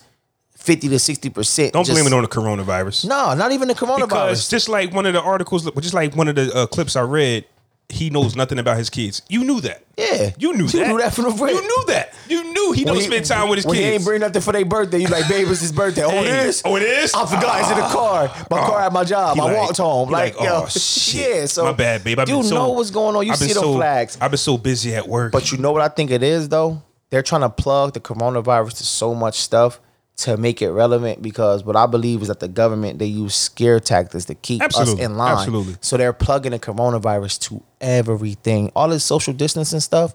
[0.55, 1.73] fifty to sixty percent.
[1.73, 3.05] don't blame it on the coronavirus.
[3.05, 4.09] No, not even the coronavirus.
[4.09, 7.01] Because just like one of the articles, just like one of the uh, clips I
[7.01, 7.45] read,
[7.91, 9.21] he knows nothing about his kids.
[9.29, 9.83] You knew that.
[9.97, 10.31] Yeah.
[10.37, 10.87] You knew You that.
[10.87, 11.55] knew that from the break.
[11.55, 12.13] You knew that.
[12.27, 14.51] You knew he When don't spend time with his when He ain't bring nothing for
[14.51, 14.99] their birthday.
[14.99, 16.03] You like, babe, it's his birthday.
[16.03, 16.61] Oh, it is.
[16.65, 17.13] Oh, it is?
[17.13, 17.59] I forgot.
[17.59, 17.91] it's in the ah.
[17.91, 18.45] car.
[18.49, 18.85] My car ah.
[18.85, 19.39] at my job.
[19.39, 20.09] I like- walked home.
[20.09, 21.29] Like, like, yo, oh shit.
[21.35, 21.45] yeah.
[21.45, 22.19] So my bad, babe.
[22.19, 23.25] I've you so, know what's going on.
[23.25, 24.17] You see the so, flags.
[24.19, 25.31] I've been so busy at work.
[25.31, 26.81] But you know what I think it is though?
[27.09, 29.79] They're trying to plug the coronavirus to so much stuff
[30.21, 33.79] to make it relevant because what I believe is that the government they use scare
[33.79, 34.93] tactics to keep Absolutely.
[34.93, 35.37] us in line.
[35.37, 35.75] Absolutely.
[35.81, 38.71] So they're plugging the coronavirus to everything.
[38.75, 40.13] All this social distancing stuff.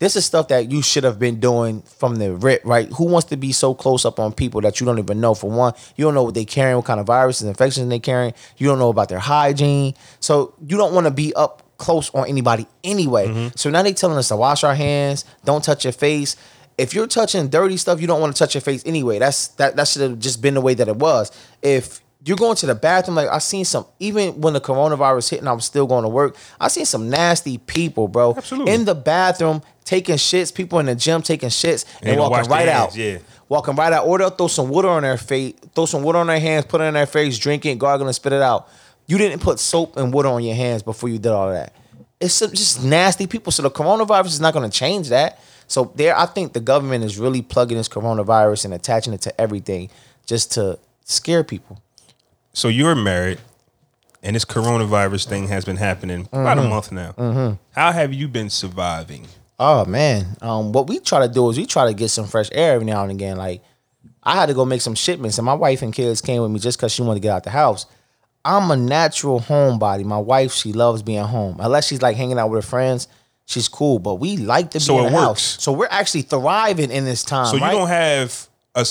[0.00, 2.88] This is stuff that you should have been doing from the rip, right?
[2.92, 5.34] Who wants to be so close up on people that you don't even know?
[5.34, 8.32] For one, you don't know what they're carrying, what kind of viruses, infections they're carrying.
[8.58, 12.28] You don't know about their hygiene, so you don't want to be up close on
[12.28, 13.28] anybody anyway.
[13.28, 13.48] Mm-hmm.
[13.56, 16.36] So now they're telling us to wash our hands, don't touch your face.
[16.78, 19.18] If you're touching dirty stuff, you don't want to touch your face anyway.
[19.18, 21.30] That's that that should have just been the way that it was.
[21.60, 25.40] If you're going to the bathroom, like I seen some, even when the coronavirus hit
[25.40, 28.72] and I was still going to work, I seen some nasty people, bro, Absolutely.
[28.74, 30.54] in the bathroom taking shits.
[30.54, 32.96] People in the gym taking shits They and walking right hands, out.
[32.96, 33.18] yeah.
[33.48, 34.06] walking right out.
[34.06, 36.80] Or they'll throw some water on their face, throw some water on their hands, put
[36.80, 38.68] it in their face, drink it, gargle, and spit it out.
[39.06, 41.72] You didn't put soap and water on your hands before you did all that.
[42.20, 43.52] It's just nasty people.
[43.52, 45.40] So the coronavirus is not going to change that.
[45.68, 49.40] So there, I think the government is really plugging this coronavirus and attaching it to
[49.40, 49.90] everything
[50.26, 51.80] just to scare people.
[52.52, 53.38] so you're married,
[54.22, 56.66] and this coronavirus thing has been happening about Mm-hmm.
[56.66, 57.58] a month now.
[57.72, 59.26] How have you been surviving?
[59.60, 62.48] Oh man, um, what we try to do is we try to get some fresh
[62.52, 63.36] air every now and again.
[63.36, 63.62] Like
[64.22, 66.58] I had to go make some shipments, and my wife and kids came with me
[66.58, 67.86] just because she wanted to get out the house.
[68.44, 70.04] I'm a natural homebody.
[70.04, 71.56] My wife, she loves being home.
[71.60, 73.08] Unless she's like hanging out with her friends,
[73.48, 73.98] she's cool.
[73.98, 75.24] But we like to be So in the works.
[75.24, 75.42] house.
[75.62, 77.46] So we're actually thriving in this time.
[77.46, 77.72] So you right?
[77.72, 78.86] don't have a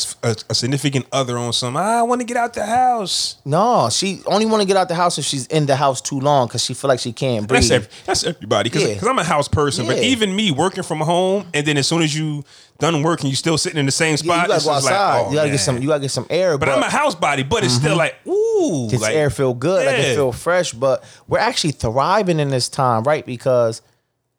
[0.50, 1.78] a significant other on some.
[1.78, 3.38] Ah, I want to get out the house.
[3.46, 6.20] No, she only want to get out the house if she's in the house too
[6.20, 7.62] long because she feel like she can't breathe.
[7.62, 9.10] That's ev- that's everybody because Yeah.
[9.10, 9.86] I'm a house person.
[9.86, 12.44] But even me working from home, and then as soon as you
[12.80, 14.42] done working, you still sitting in the same yeah, spot.
[14.42, 14.92] you gotta go outside.
[14.92, 15.54] Like, oh, you gotta man.
[15.56, 15.78] get some.
[15.82, 16.58] You gotta get some air.
[16.58, 17.98] But I'm a house body, but it's still mm-hmm.
[18.00, 20.04] like ooh, This like, air feel good, like Yeah.
[20.12, 20.74] it feel fresh.
[20.74, 23.26] But we're actually thriving in this time, right?
[23.26, 23.82] Because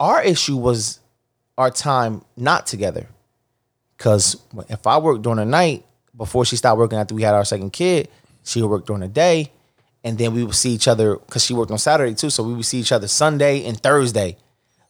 [0.01, 1.01] our issue was
[1.57, 3.09] our time not together.
[3.97, 5.85] Because if I worked during the night
[6.17, 8.09] before she stopped working after we had our second kid,
[8.45, 9.51] she would work during the day,
[10.05, 12.31] and then we would see each other because she worked on Saturday too.
[12.31, 14.37] So we would see each other Sunday and Thursday.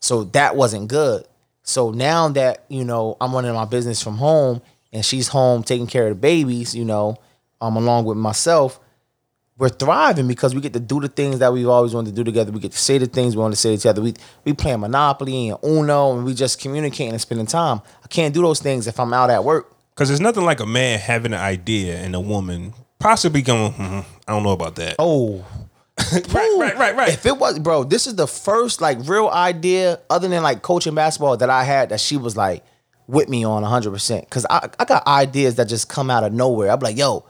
[0.01, 1.27] So that wasn't good.
[1.63, 5.87] So now that you know I'm running my business from home and she's home taking
[5.87, 7.17] care of the babies, you know,
[7.61, 8.79] um, along with myself,
[9.59, 12.25] we're thriving because we get to do the things that we've always wanted to do
[12.25, 12.53] together.
[12.53, 14.01] We get to say the things we want to say to each other.
[14.01, 17.81] We we playing Monopoly and Uno and we just communicating and spending time.
[18.03, 19.75] I can't do those things if I'm out at work.
[19.95, 24.01] Because there's nothing like a man having an idea and a woman possibly going, "Hmm,
[24.29, 24.95] I don't know about that.
[25.01, 25.45] Oh,
[26.13, 27.09] right, right, right, right.
[27.09, 30.95] If it was, bro, this is the first like real idea other than like coaching
[30.95, 32.65] basketball that I had that she was like
[33.09, 34.31] with me on 100%.
[34.31, 36.71] Cause I, I got ideas that just come out of nowhere.
[36.71, 37.25] I'm like, yo,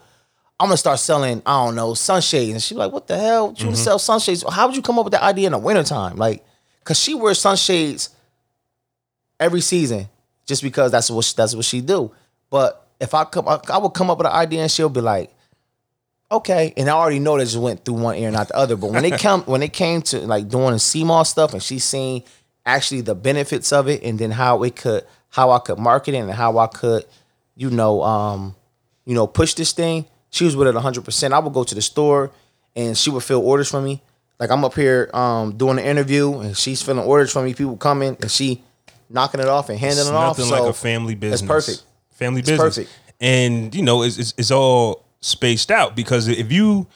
[0.61, 2.53] I'm gonna start selling, I don't know, sunshades.
[2.53, 3.55] And she's like, what the hell?
[3.57, 3.75] You Mm-hmm.
[3.75, 4.45] sell sunshades?
[4.51, 6.17] How would you come up with that idea in the wintertime?
[6.17, 6.45] Like,
[6.85, 8.11] cause she wears sunshades
[9.39, 10.09] every season
[10.47, 12.11] just because that's what she, that's what she do.
[12.51, 15.01] But if I come, I, I would come up with an idea and she'll be
[15.01, 15.31] like,
[16.31, 16.73] okay.
[16.77, 18.77] And I already know that just went through one ear, and not the other.
[18.77, 21.63] But when it come when it came to like doing the sea moss stuff and
[21.63, 22.25] she's seen
[22.67, 26.19] actually the benefits of it and then how it could how I could market it
[26.19, 27.05] and how I could,
[27.55, 28.55] you know, um,
[29.05, 31.35] you know, push this thing, she was with it hundred percent.
[31.35, 32.31] I would go to the store
[32.77, 34.03] and she would fill orders for me.
[34.39, 37.77] Like I'm up here um doing the interview and she's filling orders for me, people
[37.77, 38.63] coming and she
[39.11, 40.39] knocking it off and handing It's it off.
[40.39, 41.41] nothing So like a family business.
[41.43, 41.83] It's perfect.
[42.13, 42.59] Family business.
[42.77, 42.91] perfect.
[43.21, 46.87] And you know, it's, it's it's all spaced out because if you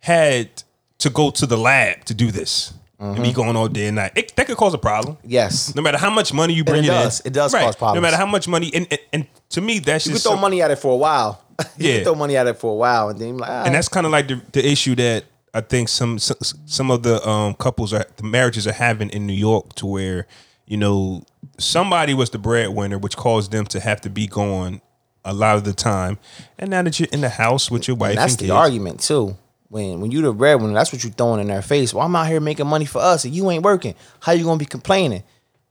[0.00, 0.62] had
[0.98, 2.80] to go to the lab to do this and
[3.14, 3.22] Mm-hmm.
[3.22, 5.18] be going all day and night, it, that could cause a problem.
[5.24, 5.74] Yes.
[5.74, 7.20] No matter how much money you bring it in, does.
[7.24, 7.96] It does cause problems.
[7.96, 10.40] No matter how much money, and and, and to me, that's You just throw some-
[10.40, 11.42] money at it for a while.
[11.78, 12.02] You Yeah.
[12.04, 14.06] throw money at it for a while and then you're like, ah, and that's kind
[14.06, 16.36] of like the, the issue that I think some some,
[16.66, 20.26] some of the um, couples are the marriages are having in New York to where
[20.66, 21.22] you know
[21.58, 24.80] somebody was the breadwinner, which caused them to have to be gone
[25.24, 26.18] a lot of the time,
[26.58, 28.50] and now that you're in the house with your wife And that's and the kids,
[28.52, 29.36] argument too.
[29.68, 31.94] When when you're the breadwinner, that's what you're throwing in their face.
[31.94, 33.94] Well, I'm out here making money for us, and you ain't working.
[34.20, 35.22] How you gonna be complaining?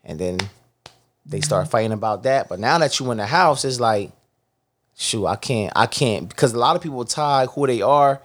[0.05, 0.39] And then
[1.25, 2.47] they start fighting about that.
[2.49, 4.11] But now that you in the house, it's like,
[5.03, 8.21] shoot, I can't, I can't, because a lot of people tie who they are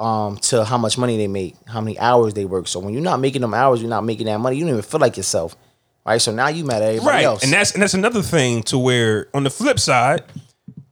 [0.00, 2.68] um, to how much money they make, how many hours they work.
[2.68, 4.56] So when you're not making them hours, you're not making that money.
[4.56, 5.56] You don't even feel like yourself,
[6.06, 6.20] right?
[6.20, 7.42] So now you mad at everybody right, else.
[7.44, 10.22] and that's and that's another thing to where on the flip side,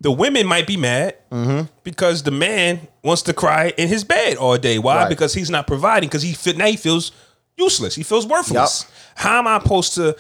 [0.00, 1.66] the women might be mad Mm-hmm.
[1.84, 4.78] because the man wants to cry in his bed all day.
[4.78, 5.02] Why?
[5.02, 5.08] Right.
[5.08, 6.08] Because he's not providing.
[6.08, 7.12] Because he now he feels
[7.58, 7.94] useless.
[7.94, 8.82] He feels worthless.
[8.84, 8.92] Yup.
[9.16, 10.16] How am I supposed to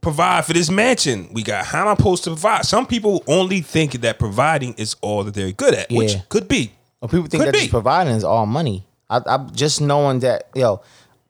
[0.00, 1.64] provide for this mansion we got?
[1.66, 2.64] How am I supposed to provide?
[2.64, 6.20] Some people only think that providing is all that they're good at, which Yeah.
[6.28, 6.72] could be.
[7.00, 7.58] Well, people think Could that be.
[7.60, 8.86] just providing is all money.
[9.08, 10.80] I, I just knowing that, yo,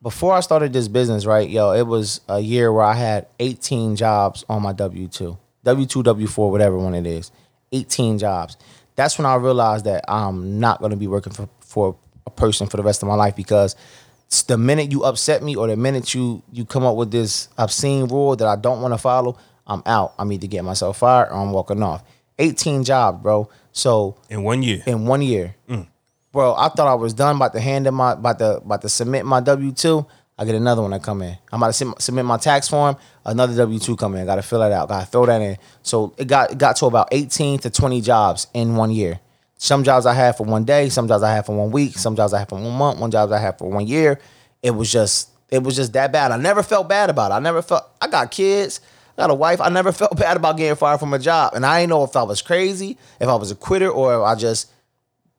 [0.02, 3.96] before I started this business, right, yo, it was a year where I had 18
[3.96, 7.30] jobs on my W two, W two, W four, whatever one it is,
[7.72, 8.56] 18 jobs.
[8.96, 11.96] That's when I realized that I'm not going to be working for for
[12.26, 13.76] a person for the rest of my life because
[14.46, 18.06] the minute you upset me or the minute you you come up with this obscene
[18.06, 20.14] rule that I don't want to follow, I'm out.
[20.18, 22.02] I'm either getting myself fired or I'm walking off.
[22.38, 23.48] 18 jobs, bro.
[23.72, 24.82] So In one year.
[24.86, 25.54] in one year.
[25.68, 25.86] Mm.
[26.32, 28.88] Bro, I thought I was done about to hand in my about to about to
[28.88, 30.06] submit my W two.
[30.38, 31.36] I get another one that come in.
[31.52, 32.96] I'm about to submit my tax form.
[33.26, 34.24] Another W two come in.
[34.26, 34.88] Got to fill that out.
[34.88, 35.58] Got to throw that in.
[35.82, 39.18] So it got it got to about 18 to 20 jobs in one year.
[39.62, 40.88] Some jobs I had for one day.
[40.88, 41.98] Some jobs I had for one week.
[41.98, 42.98] Some jobs I had for one month.
[42.98, 44.18] One jobs I had for one year.
[44.62, 46.32] It was just it was just that bad.
[46.32, 47.34] I never felt bad about it.
[47.34, 47.84] I never felt.
[48.00, 48.80] I got kids.
[49.18, 49.60] I got a wife.
[49.60, 51.52] I never felt bad about getting fired from a job.
[51.54, 54.22] And I didn't know if I was crazy, if I was a quitter, or if
[54.22, 54.72] I just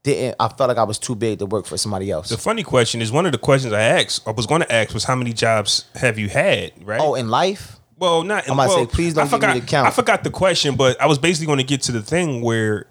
[0.04, 0.36] didn't.
[0.40, 2.30] I felt like I was too big to work for somebody else.
[2.30, 4.94] The funny question is one of the questions I asked, I was going to ask
[4.94, 7.02] was how many jobs have you had, right?
[7.02, 8.46] oh, in life, Well, not.
[8.46, 9.88] In, I'm about well, say, please don't I give me the count.
[9.88, 12.86] I forgot the question, but I was basically going to get to the thing where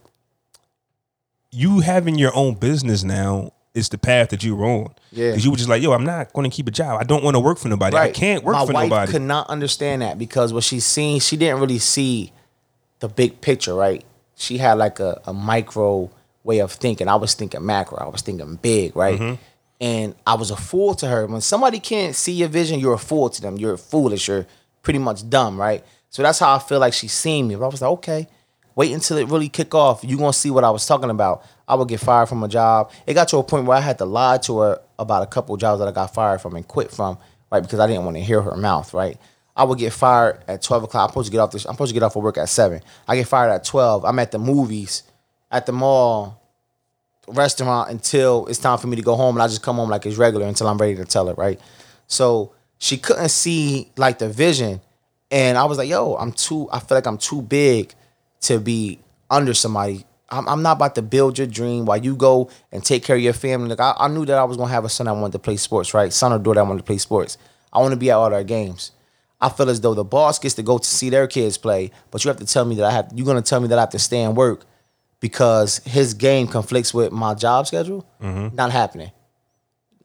[1.51, 4.95] you having your own business now is the path that you're on.
[5.13, 5.31] Yeah.
[5.31, 7.01] because you were just like, yo, I'm not going to keep a job.
[7.01, 7.97] I don't want to work for nobody.
[7.97, 9.13] I can't work My for wife nobody.
[9.13, 12.33] could not understand that because what she's seen, she didn't really see
[13.01, 14.05] the big picture, right?
[14.37, 16.11] She had like a, a micro
[16.45, 17.09] way of thinking.
[17.09, 17.99] I was thinking macro.
[17.99, 19.19] I was thinking big, right?
[19.19, 19.43] Mm-hmm.
[19.81, 21.27] And I was a fool to her.
[21.27, 23.57] When somebody can't see your vision, you're a fool to them.
[23.57, 24.29] You're foolish.
[24.29, 24.47] You're
[24.83, 25.85] pretty much dumb, right?
[26.11, 27.55] So that's how I feel like she's seen me.
[27.55, 28.29] But I was like, okay,
[28.75, 30.05] wait until it really kick off.
[30.05, 31.45] You're gonna see what I was talking about.
[31.67, 32.91] I would get fired from a job.
[33.07, 35.57] It got to a point where I had to lie to her about a couple
[35.57, 37.19] jobs that I got fired from and quit from,
[37.51, 37.63] right?
[37.63, 39.19] Because I didn't want to hear her mouth, right?
[39.57, 41.05] I would get fired at 12 o'clock.
[41.05, 41.67] I'm supposed to get off this.
[41.67, 42.81] I'm supposed to get off of work at seven.
[43.07, 44.05] I get fired at 12.
[44.05, 45.03] I'm at the movies,
[45.51, 46.41] at the mall,
[47.29, 50.07] restaurant until it's time for me to go home, and I just come home like
[50.07, 51.61] it's regular until I'm ready to tell her, right?
[52.07, 54.81] So she couldn't see like the vision,
[55.31, 56.69] and I was like, "Yo, I'm too.
[56.73, 57.95] I feel like I'm too big
[58.43, 60.05] to be under somebody.
[60.29, 63.23] I'm, I'm not about to build your dream while you go and take care of
[63.23, 63.69] your family.
[63.69, 65.57] Like I, I knew that I was gonna have a son that wanted to play
[65.57, 66.13] sports, right?
[66.13, 67.39] Son or daughter that wanted to play sports.
[67.73, 68.93] I want to be at all their games.
[69.41, 72.23] I feel as though the boss gets to go to see their kids play, but
[72.25, 73.11] you have to tell me that I have.
[73.15, 74.65] You're gonna tell me that I have to stay and work
[75.21, 78.07] because his game conflicts with my job schedule.
[78.23, 78.55] Mm-hmm.
[78.57, 79.13] Not happening.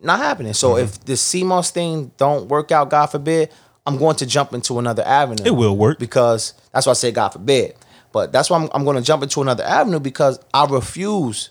[0.01, 0.53] Not happening.
[0.53, 0.83] So mm-hmm.
[0.83, 3.51] if the sea moss thing don't work out, God forbid,
[3.85, 5.43] I'm going to jump into another avenue.
[5.45, 5.99] It will work.
[5.99, 7.75] because that's why I say God forbid.
[8.15, 11.49] But that's why I'm, I'm going to jump into another avenue because I refuse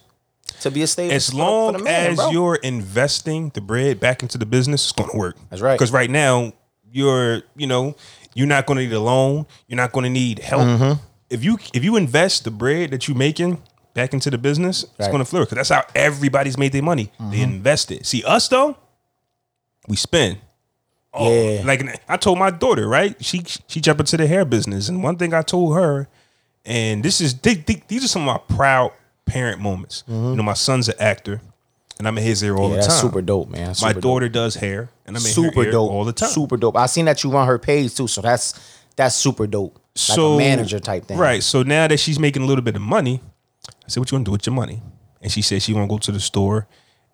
[0.63, 1.13] to be a stable.
[1.13, 2.31] as for the- for long man, as bro.
[2.31, 5.37] you're investing the bread back into the business, it's going to work.
[5.51, 5.75] That's right.
[5.79, 6.55] Because right now,
[6.91, 7.95] you're, you know,
[8.35, 9.45] you're not going to need a loan.
[9.69, 10.63] You're not going to need help.
[10.63, 11.03] Mm-hmm.
[11.29, 13.61] If you if you invest the bread that you're making
[13.93, 15.05] back into the business, it's Right.
[15.05, 15.13] Mm-hmm.
[15.13, 15.49] going to flourish.
[15.51, 17.13] Because that's how everybody's made their money.
[17.31, 18.07] They invest it.
[18.07, 18.77] See us though,
[19.87, 20.39] we spend.
[21.13, 21.63] Oh, Yeah.
[21.67, 23.23] like I told my daughter, right?
[23.23, 26.09] She she jumped into the hair business, and one thing I told her,
[26.65, 28.93] and this is they, they- these are some of my proud
[29.27, 30.05] parent moments.
[30.09, 31.41] You know, my son's an actor,
[31.99, 32.77] and I'm in his ear all Mm-hmm.
[32.77, 33.01] yeah, the time.
[33.01, 33.69] super dope, man.
[33.69, 34.03] My Super dope.
[34.03, 36.29] daughter does hair, and I'm in super dope all the time.
[36.31, 36.77] Super dope.
[36.77, 39.75] I seen that you run her page too, so that's that's super dope.
[39.75, 41.43] Like so manager type thing, Right.
[41.43, 43.21] So now that she's making a little bit of money,
[43.69, 44.83] I said, "What you want to do with your money?"
[45.23, 46.67] And she said she want to go to the store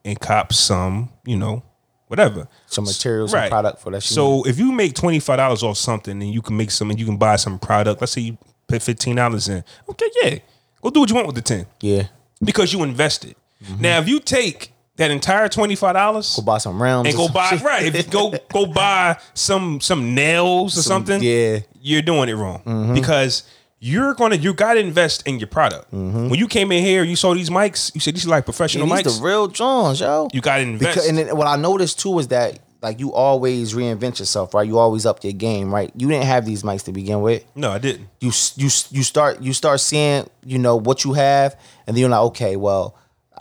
[0.05, 1.63] and cop some, you know,
[2.09, 2.49] whatever.
[2.67, 6.23] Some materials and product for that So if you make twenty five dollars off something,
[6.23, 8.01] and you can make some, and you can buy some product.
[8.01, 8.39] Let's say you
[8.71, 9.65] put fifteen dollars in.
[9.89, 10.39] Okay, yeah,
[10.83, 12.05] go do what you want with the ten Yeah,
[12.43, 13.37] because you invested.
[13.79, 17.29] Now, if you take that entire twenty five dollars go buy some rounds and go
[17.29, 17.85] buy right.
[17.87, 21.31] If you go go buy some some nails or Some- something, yeah.
[21.59, 21.79] Mm-hmm.
[21.83, 23.43] you're doing it wrong because
[23.83, 25.91] you're gonna you gotta invest in your product.
[25.93, 27.95] When you came in here, you saw these mics.
[27.95, 29.19] You said these are like Yeah, professional these mics.
[29.19, 30.29] the real Jones, yo.
[30.35, 30.95] you gotta invest.
[30.97, 34.67] Because, and then what I noticed too is that like you always reinvent yourself, right?
[34.67, 35.93] You always up your game, right?
[35.97, 37.45] You didn't have these mics to begin with.
[37.55, 38.09] no, I didn't.
[38.21, 42.11] you you you start you start seeing you know what you have, and then you're
[42.11, 42.97] like, okay, well,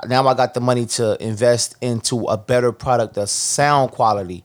[0.07, 4.43] now I got the money to invest into a better product, the sound quality.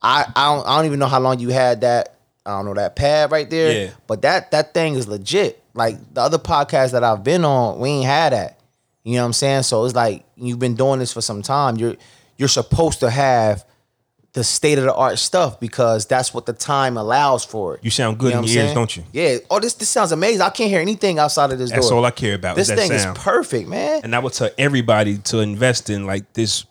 [0.00, 2.16] I I don't, I don't even know how long you had that.
[2.44, 3.90] I don't know that pad right there, Yeah.
[4.06, 5.62] but that that thing is legit.
[5.74, 8.58] Like the other podcasts that I've been on, we ain't had that.
[9.04, 9.62] You know what I'm saying?
[9.62, 11.76] So it's like you've been doing this for some time.
[11.76, 11.96] You're
[12.36, 13.64] you're supposed to have
[14.34, 17.84] the state of the art stuff because that's what the time allows for it.
[17.84, 18.74] You sound good in what I'm your ears, saying?
[18.74, 19.04] don't you?
[19.12, 19.38] Yeah.
[19.50, 20.40] Oh, this this sounds amazing.
[20.40, 21.76] I can't hear anything outside of this door.
[21.76, 21.98] That's door.
[21.98, 22.56] all I care about.
[22.56, 23.16] This thing sound.
[23.16, 24.00] is perfect, man.
[24.04, 26.64] and I would tell everybody to invest in like this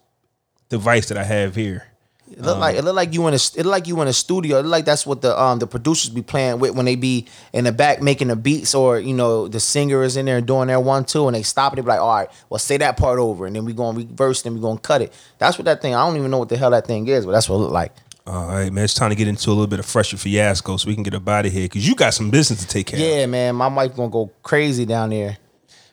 [0.69, 1.85] device that I have here.
[2.31, 4.13] It look like it look like you in a it look like you in a
[4.13, 4.59] studio.
[4.59, 7.27] It look like that's what the um the producers be playing with when they be
[7.53, 10.67] in the back making the beats or you know the singer is in there doing
[10.67, 11.75] their one two and they stop it.
[11.75, 14.45] They be like, all right, well say that part over and then we gonna reverse
[14.45, 15.13] and we gonna cut it.
[15.37, 15.93] That's what that thing.
[15.93, 17.71] I don't even know what the hell that thing is, but that's what it look
[17.71, 17.91] like.
[18.27, 18.83] All right, man.
[18.83, 21.03] It's time to get into a little bit of Fresh or Fiasco so we can
[21.03, 23.05] get up out of here because you got some business to take care of.
[23.05, 25.37] Yeah, man, my wife gonna go crazy down there.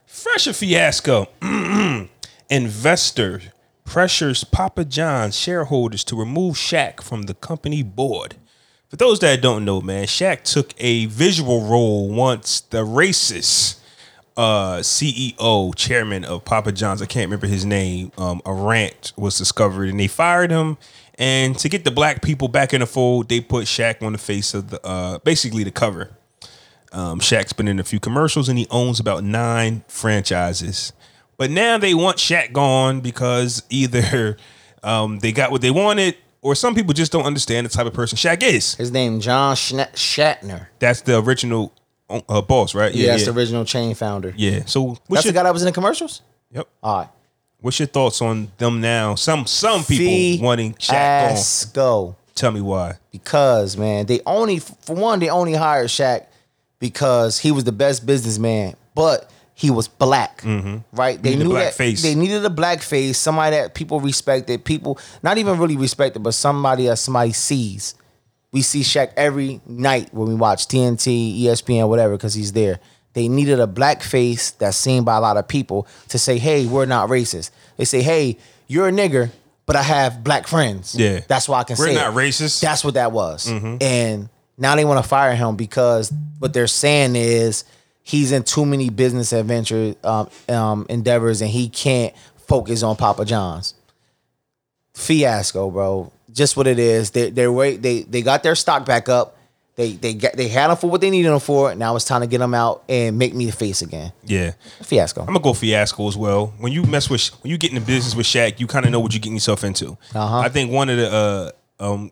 [0.06, 1.26] Fresh or Fiasco.
[2.50, 3.42] Investor
[3.88, 8.34] pressures Papa John's shareholders to remove Shaq from the company board.
[8.90, 13.78] For those that don't know, man, Shaq took a visual role once the racist
[14.36, 19.38] uh, CEO, chairman of Papa John's, I can't remember his name, um, a rant was
[19.38, 20.76] discovered and they fired him.
[21.18, 24.18] And to get the black people back in the fold, they put Shaq on the
[24.18, 26.10] face of the, uh, basically the cover.
[26.92, 30.92] Um, Shaq's been in a few commercials and he owns about nine franchises.
[31.38, 34.36] But now they want Shaq gone because either
[34.82, 37.94] um, they got what they wanted or some people just don't understand the type of
[37.94, 38.74] person Shaq is.
[38.74, 40.66] His name John Schna- Schnatter.
[40.78, 41.72] That's the original
[42.10, 42.94] uh, boss, right?
[42.94, 44.34] Yeah, that's the original chain founder.
[44.36, 44.64] Yeah.
[44.66, 46.22] So what's That's your, the guy that was in the commercials.
[46.52, 46.68] yep.
[46.82, 47.08] All right,
[47.60, 49.14] What's your thoughts on them now?
[49.14, 51.28] Some some people wanting Shaq gone.
[51.30, 52.16] Fiasco.
[52.34, 52.94] Tell me why.
[53.10, 56.26] because man, they only for one they only hired Shaq
[56.78, 59.28] because he was the best businessman, but
[59.58, 60.76] he was black, mm-hmm.
[60.92, 61.20] right?
[61.20, 62.00] They Needed a knew black that face.
[62.00, 66.34] they needed a black face, somebody that people respected, people not even really respected, but
[66.34, 67.96] somebody that somebody sees.
[68.52, 72.78] We see Shaq every night when we watch TNT, ESPN, whatever, because he's there.
[73.14, 76.64] They needed a black face that's seen by a lot of people to say, "Hey,
[76.64, 78.38] we're not racist." They say, "Hey,
[78.68, 79.30] you're a nigger,
[79.66, 81.18] but I have black friends." Yeah.
[81.26, 81.94] that's why I can say.
[81.96, 82.16] We're not it.
[82.16, 82.60] racist.
[82.60, 83.46] That's what that was.
[83.48, 83.78] Mm-hmm.
[83.80, 87.64] And now they want to fire him because what they're saying is
[88.08, 93.26] he's in too many business adventure um, um, endeavors and he can't focus on Papa
[93.26, 93.74] John's.
[94.94, 96.10] Fiasco, bro.
[96.32, 97.10] Just what it is.
[97.10, 97.82] They they wait.
[97.82, 99.36] They they got their stock back up.
[99.76, 101.74] They they got they had them for what they needed them for.
[101.74, 104.12] Now it's time to get them out and make me the face again.
[104.24, 104.52] Yeah.
[104.82, 105.20] Fiasco.
[105.20, 106.54] I'm gonna go fiasco as well.
[106.58, 109.00] When you mess with, when you get into business with Shaq, you kind of know
[109.00, 109.96] what you're getting yourself into.
[110.14, 110.38] Uh-huh.
[110.38, 112.10] I think one of the uh, um,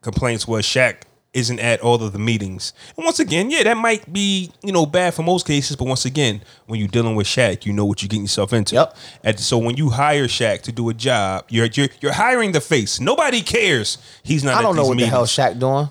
[0.00, 1.02] complaints was Shaq
[1.34, 2.72] isn't at all of the meetings.
[2.96, 6.04] And once again, yeah, that might be you know bad for most cases, but once
[6.04, 8.76] again, when you're dealing with Shaq, you know what you're getting yourself into.
[8.76, 8.96] Yep.
[9.22, 12.60] And so when you hire Shaq to do a job, you're you're, you're hiring the
[12.60, 13.00] face.
[13.00, 13.98] Nobody cares.
[14.22, 14.54] He's not.
[14.54, 15.36] I don't know what the hell meetings.
[15.36, 15.90] Shaq doing.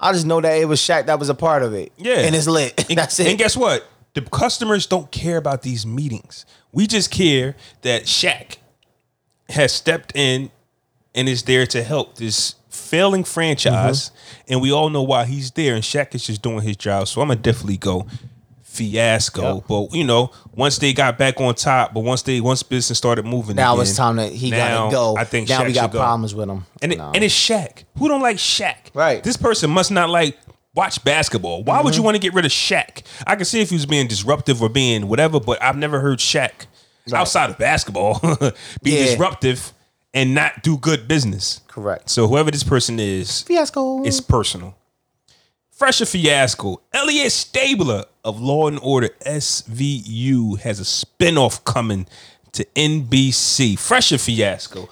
[0.00, 1.92] I just know that it was Shaq that was a part of it.
[1.96, 2.20] Yeah.
[2.20, 2.84] and it's lit.
[2.88, 3.26] And, That's it.
[3.26, 3.86] And guess what?
[4.14, 6.46] The customers don't care about these meetings.
[6.72, 8.56] We just care that Shaq
[9.48, 10.50] has stepped in
[11.14, 12.54] and is there to help this
[12.88, 14.10] failing franchise.
[14.10, 14.52] Mm-hmm.
[14.52, 15.74] And we all know why he's there.
[15.74, 17.08] And Shaq is just doing his job.
[17.08, 18.06] So I'm gonna definitely go
[18.62, 19.56] fiasco.
[19.56, 19.64] Yep.
[19.68, 23.24] But you know, once they got back on top, but once they once business started
[23.24, 25.16] moving, Now again, it's time that he now gotta go.
[25.16, 25.98] I think now Shaq we got go.
[25.98, 26.64] problems with him.
[26.82, 27.12] And it, No.
[27.14, 27.84] and it's Shaq.
[27.98, 28.76] Who don't like Shaq?
[28.94, 29.22] Right.
[29.22, 30.38] This person must not like
[30.74, 31.64] watch basketball.
[31.64, 31.84] Why Mm-hmm.
[31.86, 33.02] would you want to get rid of Shaq?
[33.26, 36.18] I can see if he was being disruptive or being whatever, but I've never heard
[36.18, 36.50] Shaq
[37.12, 38.20] outside of basketball
[38.82, 39.06] be Yeah.
[39.06, 39.72] disruptive
[40.18, 41.60] and not do good business.
[41.68, 42.10] correct.
[42.10, 44.02] So whoever this person is, Fiasco.
[44.02, 44.74] it's personal.
[45.70, 46.80] Fresh or Fiasco.
[46.92, 52.06] Elliot Stabler of Law and Order SVU has a spinoff coming
[52.52, 53.78] to NBC.
[53.78, 54.88] Fresh or Fiasco.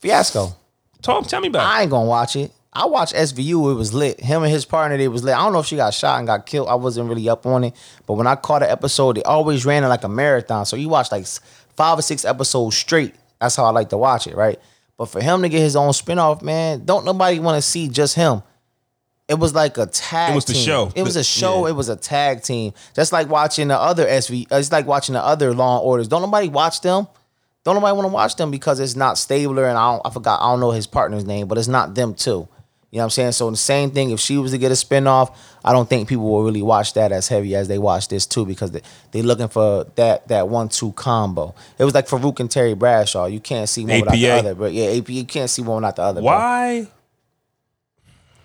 [0.00, 0.56] fiasco.
[1.00, 1.28] Talk.
[1.28, 1.60] Tell me about.
[1.60, 1.76] it.
[1.78, 2.50] I ain't gonna watch it.
[2.72, 3.70] I watched SVU.
[3.70, 4.20] It was lit.
[4.20, 5.34] Him and his partner, they was lit.
[5.36, 6.68] I don't know if she got shot and got killed.
[6.68, 7.74] I wasn't really up on it.
[8.06, 10.66] But when I caught an episode, they always ran it like a marathon.
[10.66, 11.24] So you watch like
[11.76, 13.14] five or six episodes straight.
[13.40, 14.58] That's how I like to watch it, right?
[14.96, 18.14] But for him to get his own spinoff, man, don't nobody want to see just
[18.14, 18.42] him.
[19.28, 20.32] It was like a tag.
[20.32, 20.64] It was the team.
[20.64, 20.92] show.
[20.94, 21.64] It was a show.
[21.66, 21.72] yeah.
[21.72, 22.72] It was a tag team.
[22.94, 24.46] Just like watching the other SV.
[24.50, 26.08] It's like watching the other Law and Orders.
[26.08, 27.08] Don't nobody watch them.
[27.64, 30.40] Don't nobody want to watch them because it's not Stabler and I don't, I forgot
[30.40, 32.46] I don't know his partner's name, but it's not them too.
[32.90, 33.32] You know what I'm saying?
[33.32, 34.10] So the same thing.
[34.10, 35.34] If she was to get a spinoff,
[35.64, 38.46] I don't think people will really watch that as heavy as they watch this too
[38.46, 38.80] because they
[39.10, 41.54] they looking for that that one two combo.
[41.78, 43.26] It was like Farouk and Terry Bradshaw.
[43.26, 45.96] You can't see one without the other, but yeah, AP, you can't see one without
[45.96, 46.20] the other.
[46.20, 46.30] bro.
[46.30, 46.88] Why?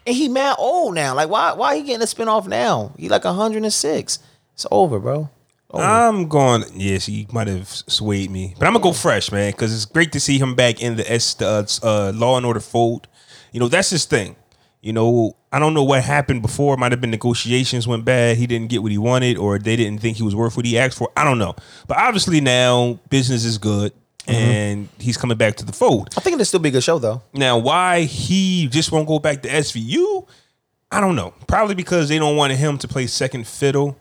[0.08, 1.14] And he mad old now.
[1.14, 2.94] Like why why he getting a spinoff now?
[2.98, 4.20] He like 106.
[4.56, 5.30] It's over, bro.
[5.70, 5.84] Over.
[5.84, 6.64] I'm going.
[6.74, 10.12] Yes, he might have swayed me, but I'm gonna go fresh, man, because it's great
[10.12, 13.08] to see him back in the S the, uh, uh, Law and Order fold.
[13.52, 14.36] You know, that's his thing.
[14.82, 16.74] You know, I don't know what happened before.
[16.74, 18.38] It might have been negotiations went bad.
[18.38, 20.78] He didn't get what he wanted, or they didn't think he was worth what he
[20.78, 21.12] asked for.
[21.16, 21.56] I don't know.
[21.88, 23.94] But obviously now business is good,
[24.26, 24.32] mm-hmm.
[24.32, 26.10] and he's coming back to the fold.
[26.18, 27.22] I think it'll still be a good show though.
[27.34, 30.28] Now, why he just won't go back to SVU,
[30.92, 31.34] I don't know.
[31.48, 33.98] Probably because they don't want him to play second fiddle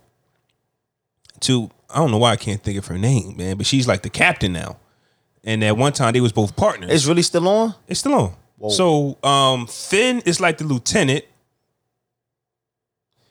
[1.40, 4.03] to I don't know why I can't think of her name, man, but she's like
[4.03, 4.78] the captain now.
[5.44, 6.90] And at one time they was both partners.
[6.90, 7.74] It's really still on.
[7.88, 8.34] It's still on.
[8.68, 11.24] So um Fin is like the lieutenant.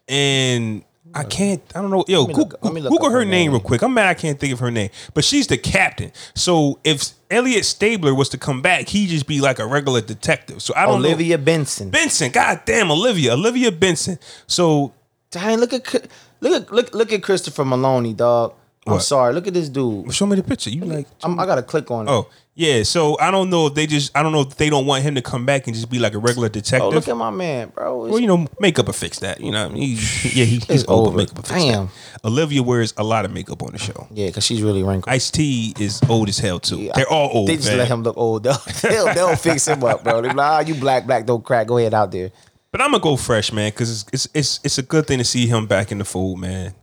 [0.08, 2.04] And I can't, I don't know.
[2.08, 3.52] Yo, me Goo- look- me Google her her name name.
[3.52, 3.82] real quick.
[3.82, 4.90] I'm mad I can't think of her name.
[5.14, 6.12] But she's the captain.
[6.36, 10.62] So if Elliot Stabler was to come back, he'd just be like a regular detective.
[10.62, 11.08] So I don't know.
[11.10, 11.90] Olivia Benson.
[11.90, 14.20] Benson, god damn, Olivia, Olivia Benson.
[14.48, 14.94] So
[15.32, 16.08] Dang, look at
[16.42, 18.54] look at look look at Christopher Meloni, dog.
[18.90, 19.04] I'm What?
[19.04, 19.34] sorry.
[19.34, 20.14] Look at this dude.
[20.14, 20.70] show me the picture.
[20.70, 22.12] You like I'm, I gotta click on it.
[22.12, 22.84] Oh, yeah.
[22.84, 25.16] So I don't know if they just I don't know if they don't want him
[25.16, 26.88] to come back and just be like a regular detective.
[26.88, 28.06] Oh, look at my man, bro.
[28.06, 29.40] It's- well, you know, makeup will fix that.
[29.42, 31.18] You know, what I mean, He- yeah, he, he's It's old, but over.
[31.18, 31.86] makeup will fix Damn.
[31.88, 32.26] that.
[32.26, 34.08] Olivia wears a lot of makeup on the show.
[34.12, 35.14] yeah, because she's really wrinkled.
[35.14, 36.92] Ice T is old as hell too.
[36.96, 37.48] They're all old.
[37.48, 37.78] They just man.
[37.78, 38.44] let him look old.
[38.44, 40.22] They'll, they'll, they'll fix him up, bro.
[40.22, 41.68] They be like, ah, you black, black, don't crack.
[41.68, 42.32] Go ahead out there.
[42.72, 45.24] But I'm gonna go fresh, man, because it's, it's it's it's a good thing to
[45.24, 46.76] see him back in the fold, man.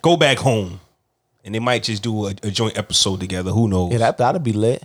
[0.00, 0.80] Go back home,
[1.50, 3.50] and they might just do a, a joint episode together.
[3.50, 3.90] Who knows?
[3.90, 4.84] Yeah, that that'll be lit.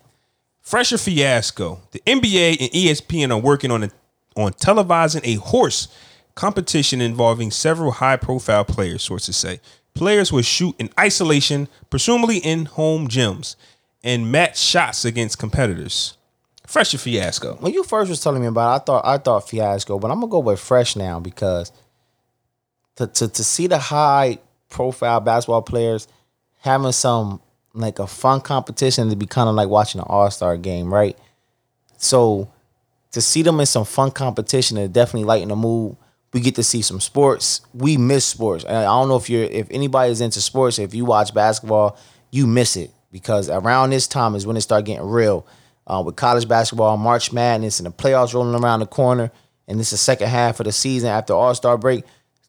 [0.62, 1.80] Fresh or Fiasco.
[1.92, 3.92] The NBA and ESPN are working on a,
[4.36, 5.90] on televising a horse
[6.34, 9.04] competition involving several high-profile players.
[9.04, 9.60] Sources say
[9.94, 13.56] players will shoot in isolation, presumably in home gyms,
[14.04, 16.18] and match shots against competitors.
[16.66, 17.58] Fresh or Fiasco.
[17.60, 20.20] When you first was telling me about, it, I thought I thought fiasco, but I'm
[20.20, 21.72] gonna go with fresh now because
[22.96, 26.08] to to to see the high profile basketball players
[26.66, 27.40] having some
[27.74, 31.18] like a fun competition to be kind of like watching an All Star game, right?
[31.98, 32.50] So
[33.12, 35.96] to see them in some fun competition and definitely lighten the mood.
[36.34, 37.62] We get to see some sports.
[37.74, 38.66] We miss sports.
[38.66, 41.98] I don't know if you're if anybody is into sports, if you watch basketball,
[42.30, 45.48] you miss it because around this time is when it start getting real.
[45.88, 49.32] Uh, with college basketball, March Madness, and the playoffs rolling around the corner,
[49.68, 52.04] and this is the second half of the season after All Star break.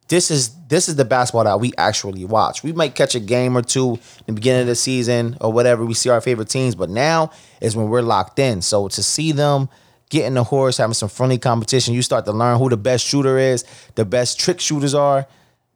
[0.08, 2.62] This is this is the basketball that we actually watch.
[2.62, 5.84] We might catch a game or two in the beginning of the season or whatever.
[5.84, 7.30] We see our favorite teams, but now
[7.60, 8.62] is when we're locked in.
[8.62, 9.68] So to see them
[10.08, 13.38] getting the horse, having some friendly competition, you start to learn who the best shooter
[13.38, 13.64] is,
[13.96, 15.26] the best trick shooters are.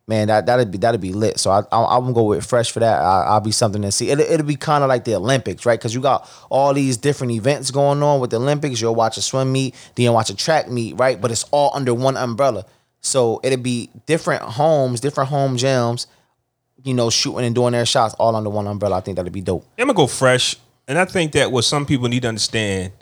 [0.06, 1.38] Man, that that'd be that'd be lit.
[1.38, 3.00] So I, I I'm gonna go with fresh for that.
[3.00, 4.10] I, I'll be something to see.
[4.10, 5.78] It'll, it'll be kind of like the Olympics, right?
[5.78, 8.80] Because you got all these different events going on with the Olympics.
[8.80, 11.20] You'll watch a swim meet, then you'll watch a track meet, right?
[11.20, 12.64] But it's all under one umbrella.
[13.00, 16.06] So it'll be different homes, different home gyms,
[16.84, 18.98] you know, shooting and doing their shots all under one umbrella.
[18.98, 19.64] I think that'd be dope.
[19.78, 22.92] I'm gonna go fresh, and I think that what some people need to understand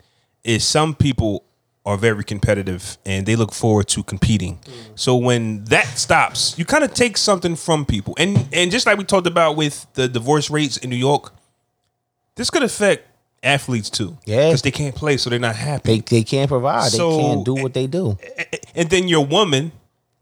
[0.43, 1.43] is some people
[1.85, 4.57] are very competitive and they look forward to competing.
[4.57, 4.71] Mm.
[4.95, 8.97] So when that stops, you kind of take something from people, and and just like
[8.97, 11.33] we talked about with the divorce rates in New York,
[12.35, 13.05] this could affect
[13.41, 14.17] athletes too.
[14.25, 14.47] Yeah.
[14.47, 15.95] because they can't play, so they're not happy.
[15.95, 16.91] They they can't provide.
[16.91, 18.17] So- they can't do what they do.
[18.75, 19.71] and then your woman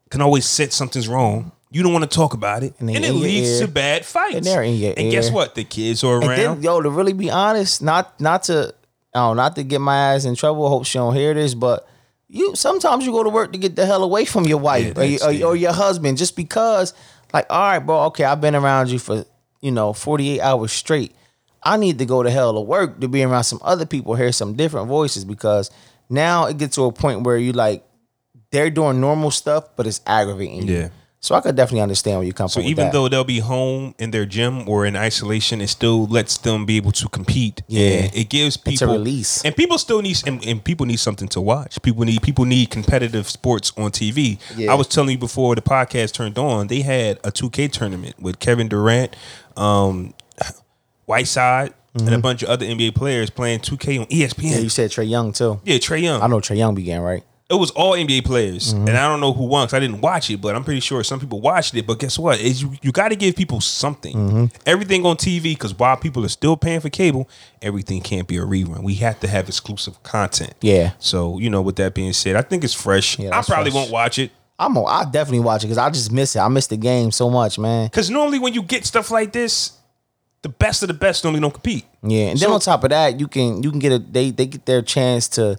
[0.10, 1.52] can always say something's wrong.
[1.70, 3.68] You don't want to talk about it, And and, it leads ear.
[3.68, 4.36] to bad fights.
[4.36, 5.56] And they're in your and guess what?
[5.56, 6.32] The kids are around.
[6.32, 8.74] And then, yo, to really be honest, not not to
[9.14, 10.70] oh, not to get my ass in trouble.
[10.70, 11.88] Hope she don't hear this, but
[12.30, 15.02] you sometimes you go to work to get the hell away from your wife Yeah,
[15.26, 16.94] or, your, or, or your husband just because,
[17.34, 19.26] like, all right, bro, okay, I've been around you for
[19.62, 21.14] you know forty eight hours straight.
[21.64, 24.32] I need to go to hell to work to be around some other people, hear
[24.32, 25.70] some different voices because
[26.10, 27.84] now it gets to a point where you like
[28.52, 30.68] they're doing normal stuff, but it's aggravating.
[30.68, 30.74] you.
[30.74, 30.90] Yeah.
[31.20, 32.64] So I could definitely understand where you come So from.
[32.66, 32.94] with even that.
[32.94, 36.78] though they'll be home in their gym or in isolation, it still lets them be
[36.78, 37.64] able to compete.
[37.68, 37.88] Yeah.
[38.04, 39.44] And it gives people release.
[39.44, 41.82] And people still need and, and people need something to watch.
[41.82, 44.38] People need people need competitive sports on TV.
[44.56, 44.72] Yeah.
[44.72, 48.38] I was telling you before the podcast turned on, they had a 2K tournament with
[48.40, 49.16] Kevin Durant,
[49.58, 50.14] um,
[51.06, 54.28] Whiteside, and a bunch of other NBA players playing 2K on ESPN.
[54.30, 54.48] Mm-hmm.
[54.48, 55.60] yeah, you said Trae Young too.
[55.64, 56.22] Yeah, Trae Young.
[56.22, 57.24] I know Trae Young began right.
[57.50, 58.88] It was all NBA players, Mm-hmm.
[58.90, 61.02] and I don't know who won because I didn't watch it, but I'm pretty sure
[61.04, 61.88] some people watched it.
[61.88, 62.40] But guess what?
[62.42, 64.16] Is you, you got to give people something.
[64.16, 64.46] Mm-hmm.
[64.66, 67.30] Everything on TV because while people are still paying for cable,
[67.62, 68.84] everything can't be a rerun.
[68.84, 70.54] We have to have exclusive content.
[70.62, 70.92] Yeah.
[71.00, 73.18] So you know, with that being said, I think it's fresh.
[73.18, 73.74] Yeah, I probably fresh.
[73.76, 76.40] won't watch it I'm a, I definitely watch it because I just miss it.
[76.40, 77.86] I miss the game so much, man.
[77.88, 79.72] because normally when you get stuff like this,
[80.42, 81.86] the best of the best normally don't compete.
[82.02, 84.48] Yeah, and then on top of that, you can you can get a they they
[84.48, 85.58] get their chance to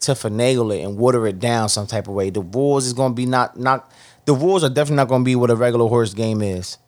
[0.00, 2.30] to finagle it and water it down some type of way.
[2.30, 3.90] The rules is going to be not not
[4.24, 6.78] the rules are definitely not going to be what a regular horse game is.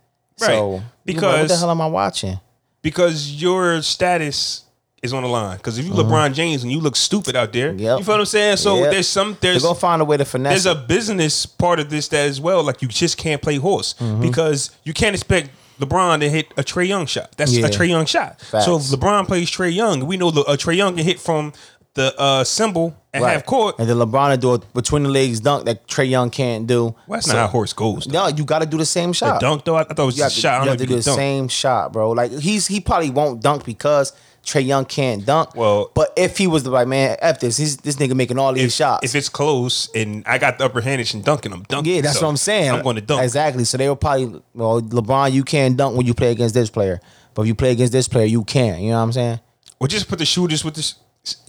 [0.41, 0.49] Right.
[0.49, 2.39] So you know, what the hell am I watching?
[2.83, 4.65] because your status
[5.03, 5.57] is on the line.
[5.57, 7.79] Because if you LeBron James and you look stupid out there, Mm-hmm.
[7.81, 7.99] Yep.
[7.99, 8.57] you feel what I'm saying?
[8.57, 8.91] So Yep.
[8.93, 10.65] there's some They're there's gonna find a way to finesse.
[10.65, 12.63] there's a business part of this that as well.
[12.63, 14.23] Like you just can't play horse Mm-hmm.
[14.23, 17.33] because you can't expect LeBron to hit a Trae Young shot.
[17.37, 17.67] That's Yeah.
[17.67, 18.41] a Trae Young shot.
[18.41, 21.53] So if LeBron plays Trae Young, we know the, uh, Trae Young can hit from
[21.99, 23.33] the uh, symbol at Right.
[23.33, 23.75] half court.
[23.79, 26.95] and the LeBron do a between the legs dunk that Trae Young can't do.
[27.07, 28.05] Well, that's So- not how horse goes.
[28.07, 28.29] Though.
[28.29, 29.41] No, you got to do the same shot.
[29.41, 30.63] Dunk though, I, thought it was You a shot.
[30.65, 31.17] You have to do the dunk.
[31.19, 32.11] same shot, bro.
[32.13, 34.13] Like he's he probably won't dunk because
[34.47, 35.55] Trae Young can't dunk.
[35.57, 38.53] Well- but if he was the right man, f this, he's this nigga making all
[38.53, 39.05] these If, shots.
[39.05, 41.97] if it's close and I got the upper handage and dunking, I'm dunking.
[41.97, 42.71] yeah, that's So what I'm saying.
[42.71, 43.23] I'm going to dunk.
[43.25, 43.65] exactly.
[43.65, 47.01] So they were probably well, LeBron, you can't dunk when you play against this player,
[47.35, 48.81] but if you play against this player, you can.
[48.81, 49.41] You know what I'm saying?
[49.81, 50.95] Or just put the shooters with this.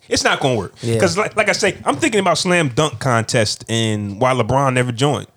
[0.08, 0.96] It's not going to work Yeah.
[0.96, 4.92] because, like, like I say, I'm thinking about slam dunk contest and why LeBron never
[4.92, 5.28] joined.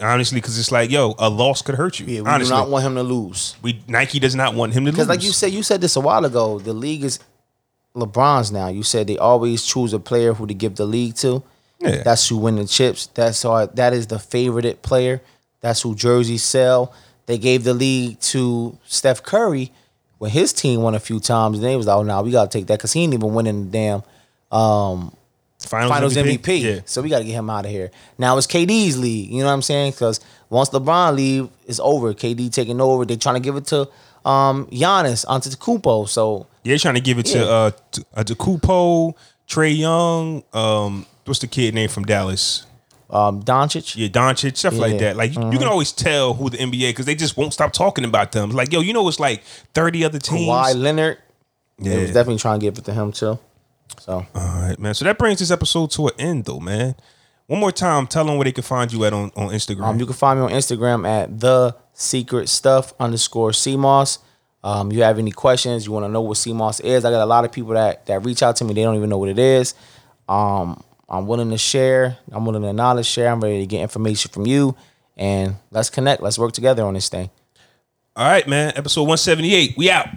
[0.00, 2.06] Honestly, because it's like, yo, a loss could hurt you.
[2.06, 3.54] Yeah, we honestly, do not want him to lose.
[3.62, 4.94] we Nike does not want him to lose.
[4.96, 6.58] Because like you said, you said this a while ago.
[6.58, 7.20] The league is
[7.94, 8.68] LeBron's now.
[8.68, 11.42] You said they always choose a player who to give the league to.
[11.80, 12.02] Yeah.
[12.02, 13.06] That's who win the chips.
[13.08, 15.20] That's our, that is the favorited player.
[15.60, 16.92] That's who jerseys sell.
[17.26, 19.70] They gave the league to Steph Curry
[20.24, 21.58] when his team won a few times.
[21.58, 23.34] And they was like, oh, nah, we got to take that because he ain't even
[23.34, 24.02] winning the damn
[24.50, 26.62] finals, finals MVP.
[26.62, 26.80] Yeah.
[26.86, 27.90] So we got to get him out of here.
[28.18, 29.30] Now it's KD's league.
[29.30, 29.92] You know what I'm saying?
[29.92, 32.14] Because once LeBron leave, it's over.
[32.14, 33.04] KD taking over.
[33.04, 33.82] They're trying to give it to
[34.24, 36.08] um Giannis Antetokounmpo.
[36.08, 37.44] So Yeah, they're trying to give it to Yeah.
[37.44, 39.14] uh to, uh, to Kupo,
[39.46, 42.64] Trae Young, um, what's the kid name from Dallas?
[43.10, 43.96] Um Doncic.
[43.96, 45.16] Yeah, Doncic, stuff like that.
[45.16, 48.04] Like you, you can always tell who the NBA because they just won't stop talking
[48.04, 48.50] about them.
[48.50, 49.42] Like yo, you know, it's like
[49.74, 50.48] thirty other teams.
[50.48, 51.18] Kawhi Leonard.
[51.78, 52.00] Yeah.
[52.00, 53.38] Was definitely trying to give it to him too.
[53.98, 54.94] So All right, man.
[54.94, 56.94] So that brings this episode to an end, though, man.
[57.46, 59.84] One more time, tell them where they can find you at on, on Instagram.
[59.84, 64.18] um, you can find me on Instagram at the secret stuff underscore seamoss.
[64.62, 67.04] Um, you have any questions, you want to know what sea moss is?
[67.04, 69.10] I got a lot of people that that reach out to me, they don't even
[69.10, 69.74] know what it is.
[70.26, 74.30] Um, I'm willing to share, I'm willing to knowledge share, I'm ready to get information
[74.30, 74.76] from you.
[75.16, 76.22] And let's connect.
[76.22, 77.30] Let's work together on this thing.
[78.16, 78.72] All right, man.
[78.76, 79.76] Episode 178.
[79.76, 80.08] We out.